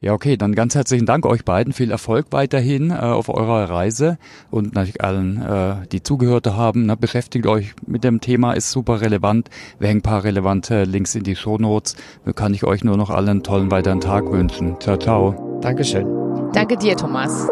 Ja, 0.00 0.12
okay, 0.12 0.36
dann 0.36 0.54
ganz 0.54 0.74
herzlichen 0.74 1.06
Dank 1.06 1.24
euch 1.24 1.44
beiden. 1.44 1.72
Viel 1.72 1.90
Erfolg 1.90 2.26
weiterhin 2.30 2.90
äh, 2.90 2.96
auf 2.96 3.30
eurer 3.30 3.70
Reise 3.70 4.18
und 4.50 4.74
natürlich 4.74 5.02
allen, 5.02 5.40
äh, 5.40 5.86
die 5.90 6.02
zugehört 6.02 6.46
haben. 6.46 6.84
Ne, 6.86 6.96
beschäftigt 6.96 7.46
euch 7.46 7.74
mit 7.86 8.04
dem 8.04 8.20
Thema, 8.20 8.52
ist 8.52 8.70
super 8.70 9.00
relevant. 9.00 9.48
Wir 9.78 9.88
hängen 9.88 10.00
ein 10.00 10.02
paar 10.02 10.22
relevante 10.22 10.84
Links 10.84 11.14
in 11.14 11.22
die 11.22 11.34
Shownotes. 11.34 11.96
Da 12.26 12.32
kann 12.32 12.52
ich 12.52 12.64
euch 12.64 12.84
nur 12.84 12.98
noch 12.98 13.08
allen 13.08 13.28
einen 13.28 13.42
tollen 13.42 13.70
weiteren 13.70 14.00
Tag 14.00 14.30
wünschen. 14.30 14.78
Ciao, 14.80 14.98
ciao. 14.98 15.58
Dankeschön. 15.62 16.06
Danke 16.52 16.76
dir, 16.76 16.94
Thomas. 16.96 17.48